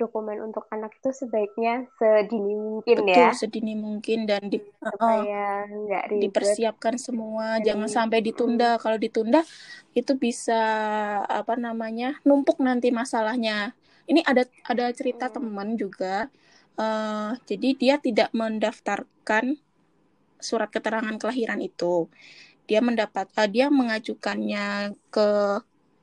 dokumen 0.00 0.38
untuk 0.48 0.64
anak 0.74 0.92
itu 0.98 1.10
sebaiknya 1.20 1.72
sedini 2.00 2.54
mungkin 2.56 2.98
Betul, 2.98 3.14
ya 3.14 3.30
sedini 3.40 3.72
mungkin 3.78 4.18
dan 4.30 4.42
di, 4.52 4.58
uh, 4.82 4.90
supaya 4.90 5.68
ribet 6.10 6.20
dipersiapkan 6.22 6.94
semua, 7.06 7.46
Jadi, 7.56 7.66
jangan 7.68 7.88
sampai 7.96 8.18
ditunda. 8.26 8.76
Kalau 8.82 8.98
ditunda 9.04 9.40
itu 9.98 10.12
bisa 10.18 10.60
apa 11.40 11.54
namanya 11.66 12.18
numpuk 12.26 12.58
nanti 12.66 12.88
masalahnya. 13.00 13.72
Ini 14.10 14.20
ada 14.26 14.42
ada 14.66 14.86
cerita 14.98 15.30
Hmm. 15.30 15.34
teman 15.36 15.68
juga. 15.82 16.28
eh, 16.80 17.30
jadi 17.44 17.68
dia 17.76 17.94
tidak 18.00 18.32
mendaftarkan 18.32 19.60
surat 20.40 20.70
keterangan 20.72 21.16
kelahiran 21.20 21.60
itu. 21.60 22.08
Dia 22.68 22.80
mendapat 22.84 23.26
eh, 23.40 23.48
dia 23.50 23.66
mengajukannya 23.68 24.96
ke 25.14 25.28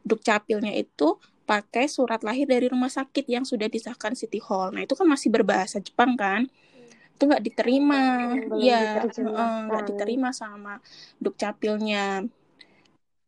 Dukcapilnya 0.07 0.71
itu 0.77 1.19
pakai 1.51 1.85
surat 1.87 2.21
lahir 2.27 2.45
dari 2.53 2.67
rumah 2.73 2.91
sakit 2.91 3.25
yang 3.35 3.45
sudah 3.51 3.67
disahkan 3.75 4.13
City 4.19 4.39
Hall. 4.47 4.69
Nah, 4.75 4.81
itu 4.85 4.93
kan 4.99 5.07
masih 5.13 5.29
berbahasa 5.35 5.77
Jepang 5.87 6.13
kan? 6.19 6.41
Itu 7.15 7.23
nggak 7.29 7.43
diterima. 7.47 7.97
Hmm, 7.97 8.51
Iya, 8.59 8.77
heeh, 9.25 9.53
nggak 9.69 9.83
diterima 9.89 10.29
sama 10.41 10.73
Dukcapilnya. 11.23 12.27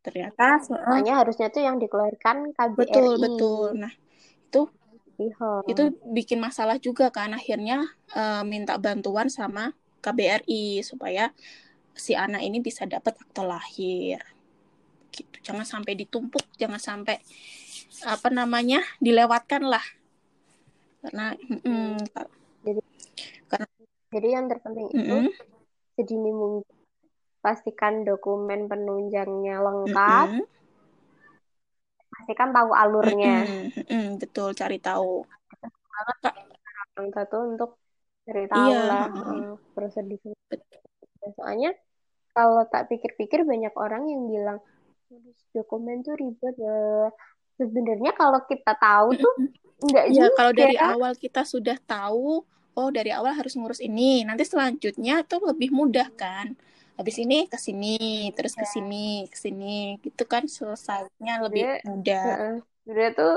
Ternyata, 0.05 0.43
heeh, 0.69 0.79
Makanya 0.87 1.13
harusnya 1.19 1.47
tuh 1.55 1.61
yang 1.67 1.77
dikeluarkan 1.83 2.37
KBRI. 2.55 2.79
betul, 2.79 3.09
betul. 3.23 3.65
Nah, 3.83 3.93
itu 4.49 4.61
Iya. 5.19 5.35
itu 5.71 5.83
bikin 6.17 6.39
masalah 6.41 6.77
juga 6.81 7.05
kan 7.13 7.29
akhirnya 7.39 7.77
eh, 8.17 8.43
minta 8.53 8.73
bantuan 8.81 9.29
sama 9.29 9.71
KBRI 10.03 10.81
supaya 10.81 11.29
si 12.05 12.13
anak 12.15 12.41
ini 12.47 12.59
bisa 12.63 12.83
dapat 12.89 13.13
akte 13.23 13.43
lahir 13.43 14.19
gitu 15.15 15.37
jangan 15.47 15.65
sampai 15.65 15.93
ditumpuk 15.97 16.45
jangan 16.61 16.77
sampai 16.81 17.17
apa 18.05 18.27
namanya 18.29 18.79
dilewatkan 19.01 19.65
lah 19.65 19.83
karena 20.99 21.33
mm, 21.63 21.97
Jadi 24.09 24.27
yang 24.33 24.49
terpenting 24.49 24.89
itu 24.89 25.15
mm, 25.15 25.29
sedini 25.95 26.31
mungkin 26.33 26.65
pastikan 27.39 28.03
dokumen 28.03 28.67
penunjangnya 28.67 29.61
lengkap, 29.63 30.27
mm, 30.27 30.43
pastikan 32.09 32.49
tahu 32.51 32.71
alurnya. 32.73 33.45
mm, 33.47 33.85
mm, 33.87 34.07
betul 34.19 34.49
cari 34.57 34.77
tahu 34.81 35.23
Yang 36.99 37.09
satu 37.15 37.37
untuk 37.47 37.69
cari 38.27 38.45
tahu 38.49 38.67
Iya, 38.67 38.79
lah 38.89 39.03
eh, 39.07 39.49
prosedur. 39.71 40.19
Soalnya 41.37 41.71
kalau 42.35 42.63
tak 42.71 42.91
pikir-pikir 42.91 43.43
banyak 43.47 43.73
orang 43.77 44.03
yang 44.11 44.21
bilang 44.27 44.59
dokumen 45.55 46.03
tuh 46.03 46.15
ribet. 46.19 46.55
eh." 46.59 47.07
Sebenarnya 47.59 48.11
kalau 48.15 48.39
kita 48.47 48.71
tahu 48.79 49.07
tuh 49.19 49.33
enggak 49.83 50.05
ya 50.15 50.27
juga. 50.31 50.35
kalau 50.39 50.51
dari 50.55 50.75
awal 50.79 51.11
kita 51.15 51.43
sudah 51.43 51.75
tahu 51.83 52.43
oh 52.79 52.89
dari 52.95 53.11
awal 53.11 53.35
harus 53.35 53.59
ngurus 53.59 53.83
ini 53.83 54.23
nanti 54.23 54.47
selanjutnya 54.47 55.27
tuh 55.27 55.43
lebih 55.51 55.75
mudah 55.75 56.07
kan 56.15 56.55
habis 56.95 57.15
ini 57.19 57.47
ke 57.47 57.55
sini 57.59 58.31
terus 58.35 58.55
ke 58.55 58.63
sini 58.67 59.27
ke 59.27 59.35
sini 59.35 59.99
gitu 60.03 60.23
kan 60.27 60.47
selesainya 60.47 61.43
lebih 61.43 61.63
Dia- 61.67 61.83
mudah. 61.87 62.59
Sebenarnya 62.83 63.11
tuh 63.15 63.33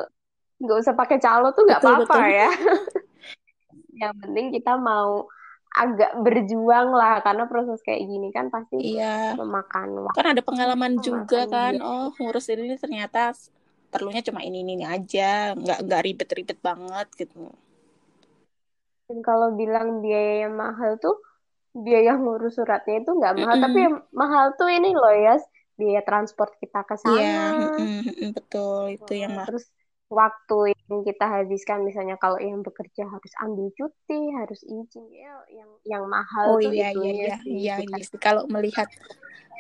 nggak 0.63 0.77
usah 0.87 0.95
pakai 0.95 1.19
calo 1.19 1.51
tuh 1.51 1.67
nggak 1.67 1.83
apa-apa 1.83 2.19
ya. 2.31 2.51
Yang 4.03 4.15
penting 4.23 4.47
kita 4.55 4.79
mau 4.79 5.27
agak 5.73 6.21
berjuang 6.21 6.93
lah 6.93 7.25
karena 7.25 7.49
proses 7.49 7.81
kayak 7.81 8.05
gini 8.05 8.29
kan 8.29 8.53
pasti 8.53 8.77
iya 9.01 9.33
memakan 9.33 10.05
waktu. 10.05 10.17
kan 10.21 10.27
ada 10.37 10.43
pengalaman 10.45 11.01
juga 11.01 11.49
kan 11.49 11.81
oh 11.81 12.13
ngurus 12.21 12.53
ini 12.53 12.77
ternyata 12.77 13.33
perlunya 13.93 14.23
cuma 14.29 14.41
ini 14.49 14.59
ini 14.65 14.85
aja 14.97 15.29
nggak 15.63 15.79
nggak 15.87 16.03
ribet-ribet 16.07 16.59
banget 16.69 17.07
gitu 17.21 17.41
Dan 19.09 19.19
kalau 19.29 19.49
bilang 19.61 19.89
biaya 20.05 20.33
yang 20.45 20.55
mahal 20.65 20.93
tuh 21.05 21.15
biaya 21.87 22.13
ngurus 22.23 22.53
suratnya 22.59 22.95
itu 23.03 23.11
nggak 23.19 23.35
mahal, 23.41 23.57
Mm-mm. 23.57 23.65
tapi 23.65 23.79
yang 23.87 23.97
mahal 24.23 24.47
tuh 24.59 24.69
ini 24.77 24.89
loh 25.03 25.15
ya 25.27 25.35
biaya 25.81 26.01
transport 26.09 26.53
kita 26.63 26.81
ke 26.91 26.97
sana. 27.07 27.33
iya 27.33 27.35
mm-mm, 27.59 27.89
mm-mm, 28.07 28.29
betul 28.37 28.81
itu 28.97 29.13
yang 29.23 29.33
mah 29.39 29.49
Terus 29.49 29.65
waktu 30.13 30.57
yang 30.77 31.01
kita 31.09 31.25
habiskan 31.25 31.79
misalnya 31.89 32.17
kalau 32.21 32.37
yang 32.49 32.61
bekerja 32.67 33.03
harus 33.09 33.33
ambil 33.45 33.67
cuti, 33.79 34.21
harus 34.39 34.61
izin 34.67 35.05
ya 35.09 35.33
yang 35.59 35.71
yang 35.93 36.05
mahal 36.15 36.49
oh 36.49 36.59
tuh 36.63 36.73
iya 36.73 36.89
iya 36.99 37.11
itunya 37.13 37.25
iya 37.25 37.35
sih, 37.43 37.57
iya 37.63 37.77
iya 37.91 38.05
sih. 38.11 38.19
kalau 38.25 38.45
melihat 38.55 38.89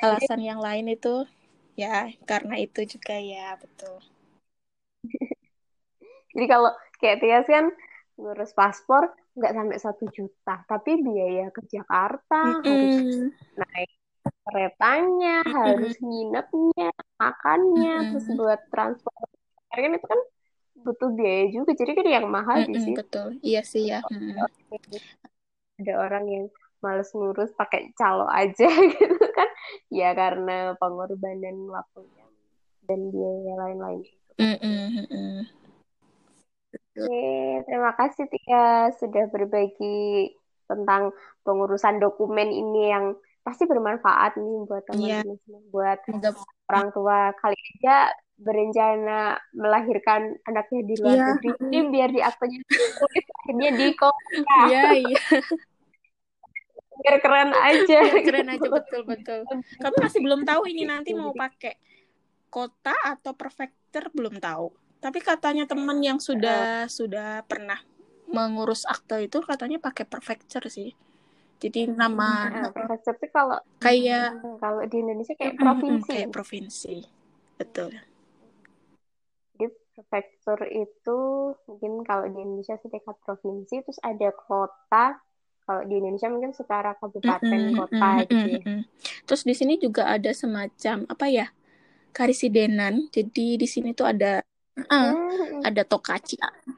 alasan 0.07 0.41
yang 0.51 0.61
lain 0.67 0.87
itu 0.97 1.15
ya 1.83 1.97
karena 2.31 2.55
itu 2.67 2.81
juga 2.93 3.15
ya 3.33 3.47
betul 3.63 3.97
Jadi 6.35 6.47
kalau 6.49 6.71
kayak 7.01 7.19
Tias 7.21 7.47
kan 7.49 7.67
ngurus 8.17 8.53
paspor 8.57 9.05
nggak 9.37 9.53
sampai 9.57 9.79
satu 9.81 10.05
juta, 10.13 10.61
tapi 10.69 11.01
biaya 11.01 11.49
ke 11.49 11.61
Jakarta 11.73 12.61
harus 12.61 12.95
Mm-mm. 13.01 13.33
naik 13.57 13.91
keretanya, 14.45 15.41
Mm-mm. 15.41 15.57
harus 15.57 15.95
nginepnya, 16.05 16.91
makannya, 17.17 17.93
Mm-mm. 17.97 18.09
terus 18.13 18.27
buat 18.37 18.61
transport. 18.69 19.29
Kan 19.73 19.97
itu 19.97 20.07
kan 20.07 20.21
butuh 20.85 21.11
biaya 21.17 21.45
juga, 21.49 21.71
jadi 21.73 21.91
kan 21.97 22.07
yang 22.07 22.27
mahal 22.29 22.59
di 22.69 22.77
Mm-mm, 22.77 22.85
situ. 22.85 23.01
betul 23.01 23.29
iya 23.41 23.63
sih 23.65 23.83
ya 23.89 24.01
Mm. 24.13 24.37
Ada 25.81 25.95
orang 25.99 26.25
yang 26.29 26.45
males 26.85 27.09
ngurus 27.17 27.51
pakai 27.57 27.91
calo 27.99 28.27
aja 28.29 28.69
gitu 28.93 29.17
kan, 29.33 29.49
ya 29.89 30.13
karena 30.13 30.77
pengorbanan 30.79 31.57
waktunya 31.73 32.25
dan 32.87 33.01
biaya 33.15 33.53
lain-lain. 33.67 34.03
Mm 34.39 34.57
-mm. 34.59 35.45
Oke, 36.73 37.25
terima 37.69 37.93
kasih 37.97 38.25
Tia 38.29 38.93
sudah 39.01 39.25
berbagi 39.33 40.33
tentang 40.69 41.13
pengurusan 41.45 42.01
dokumen 42.01 42.49
ini 42.49 42.93
yang 42.93 43.17
pasti 43.43 43.67
bermanfaat 43.67 44.39
nih 44.39 44.59
buat 44.69 44.85
Iya. 44.95 45.25
teman-teman, 45.27 45.63
buat 45.69 45.99
Semoga 46.07 46.31
orang 46.71 46.89
tua 46.95 47.19
kali 47.43 47.59
aja 47.77 48.13
berencana 48.39 49.37
melahirkan 49.53 50.37
anaknya 50.47 50.81
di 50.87 50.95
luar 51.01 51.17
Iya. 51.17 51.27
negeri 51.35 51.51
ini 51.61 51.79
biar 51.91 52.11
di 52.11 52.21
aktenya 52.23 52.59
tulis 52.67 53.27
akhirnya 53.43 53.71
di 53.77 53.87
Korea 53.99 54.59
Iya, 54.71 54.83
iya. 54.97 55.21
biar 57.03 57.17
keren 57.19 57.51
aja 57.51 57.99
Biar 58.05 58.23
keren 58.23 58.49
aja 58.53 58.69
betul 58.69 59.01
betul. 59.09 59.41
Kami 59.81 59.97
masih 59.97 60.21
belum 60.23 60.41
tahu 60.47 60.63
ini 60.71 60.83
nanti 60.87 61.11
mau 61.17 61.35
pakai 61.35 61.75
kota 62.47 62.95
atau 63.01 63.33
prefektur 63.93 64.05
belum 64.17 64.35
tahu. 64.41 64.67
Tapi 65.05 65.19
katanya 65.21 65.65
teman 65.69 65.99
yang 66.01 66.19
sudah 66.23 66.89
sudah 66.89 67.45
pernah 67.51 67.81
mengurus 68.37 68.83
akte 68.89 69.17
itu 69.29 69.39
katanya 69.45 69.79
pakai 69.83 70.05
prefektur 70.09 70.63
sih. 70.77 70.91
Jadi 71.63 71.81
nama 71.93 72.51
Nah, 72.55 72.69
prefektur 72.75 73.15
itu 73.19 73.27
kalau 73.37 73.59
kayak 73.83 74.33
kalau 74.63 74.81
di 74.91 74.97
Indonesia 75.03 75.35
kayak 75.41 75.57
provinsi 75.63 76.11
kayak 76.13 76.33
provinsi. 76.35 76.97
Betul. 77.61 77.93
Jadi 79.57 79.67
prefektur 79.95 80.59
itu 80.85 81.19
mungkin 81.69 81.93
kalau 82.09 82.25
di 82.33 82.39
Indonesia 82.45 82.77
setingkat 82.83 83.17
provinsi, 83.25 83.75
terus 83.85 84.01
ada 84.11 84.29
kota. 84.47 85.05
Kalau 85.65 85.83
di 85.89 85.95
Indonesia 86.01 86.29
mungkin 86.35 86.53
setara 86.59 86.91
kabupaten 87.01 87.63
Mm-mm, 87.63 87.75
kota 87.77 88.11
mm-mm, 88.11 88.27
gitu 88.31 88.47
ya. 88.59 88.65
mm-mm. 88.67 88.79
Terus 89.27 89.43
di 89.47 89.55
sini 89.55 89.79
juga 89.79 90.11
ada 90.11 90.31
semacam 90.35 91.07
apa 91.07 91.27
ya? 91.31 91.47
Karisidenan. 92.13 93.09
Jadi 93.09 93.57
di 93.57 93.67
sini 93.67 93.93
tuh 93.93 94.07
ada 94.07 94.45
ah, 94.89 95.13
Hmm, 95.13 95.61
ada 95.65 95.83
tokachi. 95.85 96.37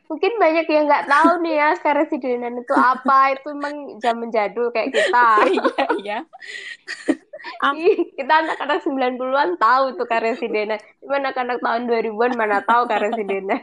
mungkin 0.08 0.32
banyak 0.38 0.66
yang 0.66 0.84
nggak 0.86 1.06
tahu 1.06 1.30
nih 1.42 1.54
ya 1.58 1.70
karesidenan 1.78 2.54
itu 2.58 2.74
apa. 2.74 3.34
Itu 3.34 3.50
emang 3.52 3.74
zaman 3.98 4.28
jadul 4.30 4.70
kayak 4.70 4.90
kita. 4.90 5.26
Iya, 5.54 5.84
iya. 6.00 6.18
Ih, 7.76 8.16
kita 8.16 8.40
anak-anak 8.40 8.80
90-an 8.80 9.60
tahu 9.60 9.84
tuh 9.94 10.08
karesidenan. 10.08 10.80
Cuma 10.98 11.20
anak-anak 11.20 11.60
tahun 11.60 11.82
2000-an 11.84 12.32
mana 12.34 12.64
tahu 12.64 12.88
karesidenan. 12.88 13.60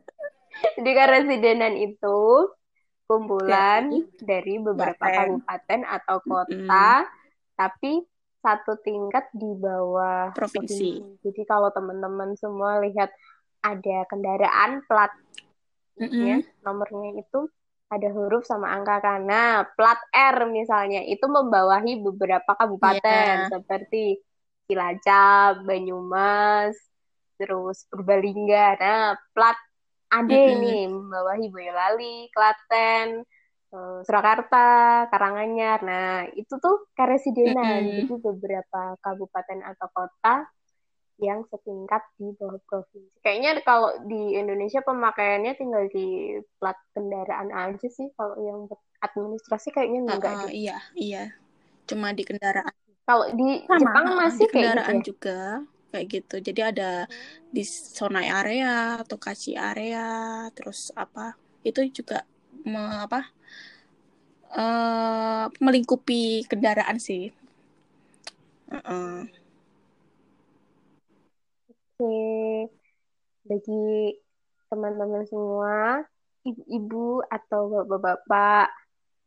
Jadi 0.76 0.90
karesidenan 0.92 1.74
itu 1.76 2.20
kumpulan 3.06 3.88
dari 4.18 4.58
beberapa 4.58 4.98
Kabupaten. 4.98 5.40
kabupaten 5.40 5.80
atau 5.86 6.16
kota, 6.20 6.88
tapi 7.54 7.92
satu 8.46 8.78
tingkat 8.86 9.26
di 9.34 9.50
bawah 9.58 10.30
Provinsi. 10.30 11.18
Jadi 11.26 11.42
kalau 11.42 11.74
teman-teman 11.74 12.38
semua 12.38 12.78
lihat 12.78 13.10
ada 13.66 14.06
kendaraan 14.06 14.86
platnya, 14.86 16.38
Mm-mm. 16.38 16.46
nomornya 16.62 17.18
itu 17.18 17.50
ada 17.90 18.08
huruf 18.14 18.46
sama 18.46 18.70
angka 18.74 19.02
karena 19.02 19.66
plat 19.74 19.98
R 20.10 20.46
misalnya 20.50 21.02
itu 21.06 21.26
membawahi 21.26 22.02
beberapa 22.02 22.54
kabupaten 22.54 23.46
Iya. 23.46 23.50
seperti 23.50 24.22
Cilacap, 24.66 25.62
Banyumas, 25.62 26.74
terus 27.38 27.86
Purbalingga. 27.86 28.74
Nah, 28.78 29.14
plat 29.30 29.54
AD 30.10 30.30
Mm-mm. 30.30 30.50
ini 30.58 30.76
membawahi 30.90 31.46
Boyolali, 31.50 32.26
Klaten, 32.34 33.22
eh, 33.74 33.98
Surakarta, 34.06 34.66
Karanganyar. 35.10 35.78
Nah, 35.82 36.08
itu 36.34 36.54
tuh 36.64 36.76
karesidenan. 36.98 37.82
Mm-mm. 37.82 37.96
Jadi 37.98 38.14
beberapa 38.20 38.80
kabupaten 39.04 39.60
atau 39.70 39.88
kota 39.94 40.34
yang 41.16 41.40
setingkat 41.48 42.02
di 42.20 42.28
bawah 42.36 42.60
provinsi. 42.68 43.16
Kayaknya 43.24 43.64
kalau 43.64 43.90
di 44.04 44.36
Indonesia 44.36 44.84
pemakaiannya 44.84 45.52
tinggal 45.56 45.88
di 45.88 46.36
plat 46.60 46.76
kendaraan 46.92 47.50
aja 47.56 47.88
sih. 47.88 48.12
Kalau 48.18 48.36
yang 48.44 48.60
administrasi 49.00 49.72
kayaknya 49.72 50.00
enggak 50.04 50.34
ah, 50.36 50.44
deh. 50.44 50.54
iya, 50.60 50.76
iya. 50.98 51.22
Cuma 51.88 52.08
di 52.18 52.22
kendaraan 52.28 52.74
Kalau 53.06 53.26
di 53.38 53.48
sama, 53.70 53.80
Jepang 53.80 54.06
masih 54.18 54.44
di 54.44 54.50
kayak 54.52 54.68
gitu 54.82 54.90
kendaraan 54.90 54.98
ya. 55.00 55.04
juga 55.08 55.64
kayak 55.94 56.06
gitu. 56.14 56.36
Jadi 56.42 56.60
ada 56.62 56.90
di 57.54 57.62
Sonai 57.64 58.28
area 58.28 59.00
atau 59.02 59.16
Kaci 59.16 59.54
area, 59.56 60.06
terus 60.56 60.90
apa? 60.98 61.38
Itu 61.64 61.80
juga 61.90 62.26
me- 62.66 63.06
apa? 63.06 63.35
Eh 64.56 65.44
melingkupi 65.60 66.48
kendaraan 66.48 66.96
sih. 66.96 67.28
Heeh. 68.72 69.16
Oke, 71.96 72.68
bagi 73.48 74.16
teman-teman 74.68 75.24
semua, 75.28 76.04
ibu-ibu 76.44 77.24
atau 77.28 77.72
bapak-bapak 77.72 78.68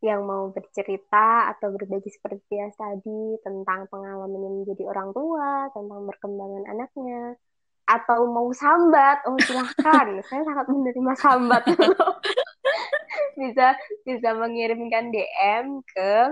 yang 0.00 0.24
mau 0.24 0.48
bercerita 0.48 1.52
atau 1.52 1.76
berbagi 1.76 2.08
seperti 2.08 2.40
biasa 2.56 2.96
tadi 2.96 3.36
tentang 3.44 3.84
pengalaman 3.92 4.64
menjadi 4.64 4.88
orang 4.88 5.12
tua, 5.12 5.68
tentang 5.76 6.08
perkembangan 6.08 6.64
anaknya, 6.72 7.36
atau 7.84 8.30
mau 8.30 8.48
sambat, 8.54 9.20
oh 9.28 9.36
silahkan, 9.44 10.08
saya 10.30 10.42
sangat 10.46 10.66
menerima 10.70 11.12
sambat. 11.18 11.62
bisa 13.50 13.74
bisa 14.06 14.30
mengirimkan 14.38 15.10
DM 15.10 15.82
ke 15.84 16.30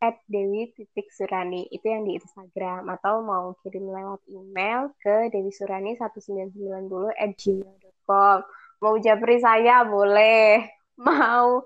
at 0.00 0.16
dewi 0.28 0.72
titik 0.76 1.08
surani. 1.12 1.68
Itu 1.72 1.88
yang 1.88 2.04
di 2.04 2.16
Instagram. 2.20 2.88
Atau 2.92 3.24
mau 3.24 3.56
kirim 3.64 3.88
lewat 3.88 4.20
email 4.28 4.92
ke 5.00 5.32
dewisurani 5.32 5.96
1990 6.00 7.12
at 7.16 7.32
gmail.com 7.36 8.38
mau 8.80 8.94
japri 9.00 9.40
saya 9.40 9.84
boleh. 9.88 10.68
Mau 10.96 11.60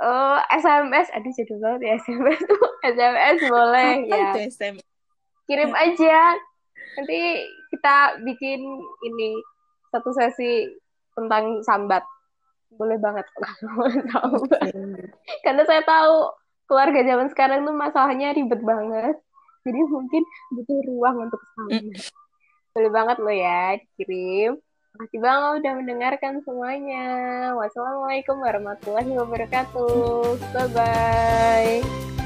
eh, 0.00 0.38
SMS 0.60 1.08
aduh 1.12 1.32
jadul 1.32 1.58
banget 1.60 1.80
ya 1.84 1.94
SMS 2.00 2.40
tuh. 2.44 2.64
SMS 2.94 3.38
boleh 3.48 3.90
Apa 4.04 4.16
ya. 4.16 4.28
itu 4.32 4.40
SM? 4.52 4.74
kirim 5.44 5.72
aja. 5.76 6.36
Nanti 6.94 7.20
kita 7.74 7.96
bikin 8.22 8.60
ini 9.04 9.36
satu 9.92 10.10
sesi 10.14 10.68
tentang 11.14 11.62
sambat 11.62 12.02
boleh 12.76 12.98
banget. 12.98 13.26
Kalau 13.62 13.88
tahu. 14.10 14.38
Karena 15.42 15.62
saya 15.66 15.82
tahu 15.86 16.32
keluarga 16.64 17.00
zaman 17.04 17.28
sekarang 17.30 17.64
tuh 17.64 17.76
masalahnya 17.76 18.34
ribet 18.34 18.60
banget. 18.60 19.16
Jadi 19.64 19.80
mungkin 19.88 20.22
butuh 20.52 20.78
ruang 20.92 21.16
untuk 21.28 21.40
sambat 21.56 22.12
boleh 22.74 22.90
banget 22.90 23.16
lo 23.22 23.30
ya 23.30 23.78
dikirim. 23.78 24.58
Makasih 24.94 25.20
banget 25.22 25.50
udah 25.62 25.72
mendengarkan 25.78 26.34
semuanya. 26.42 27.06
Wassalamualaikum 27.54 28.38
warahmatullahi 28.42 29.10
wabarakatuh. 29.14 30.38
Bye-bye. 30.54 32.23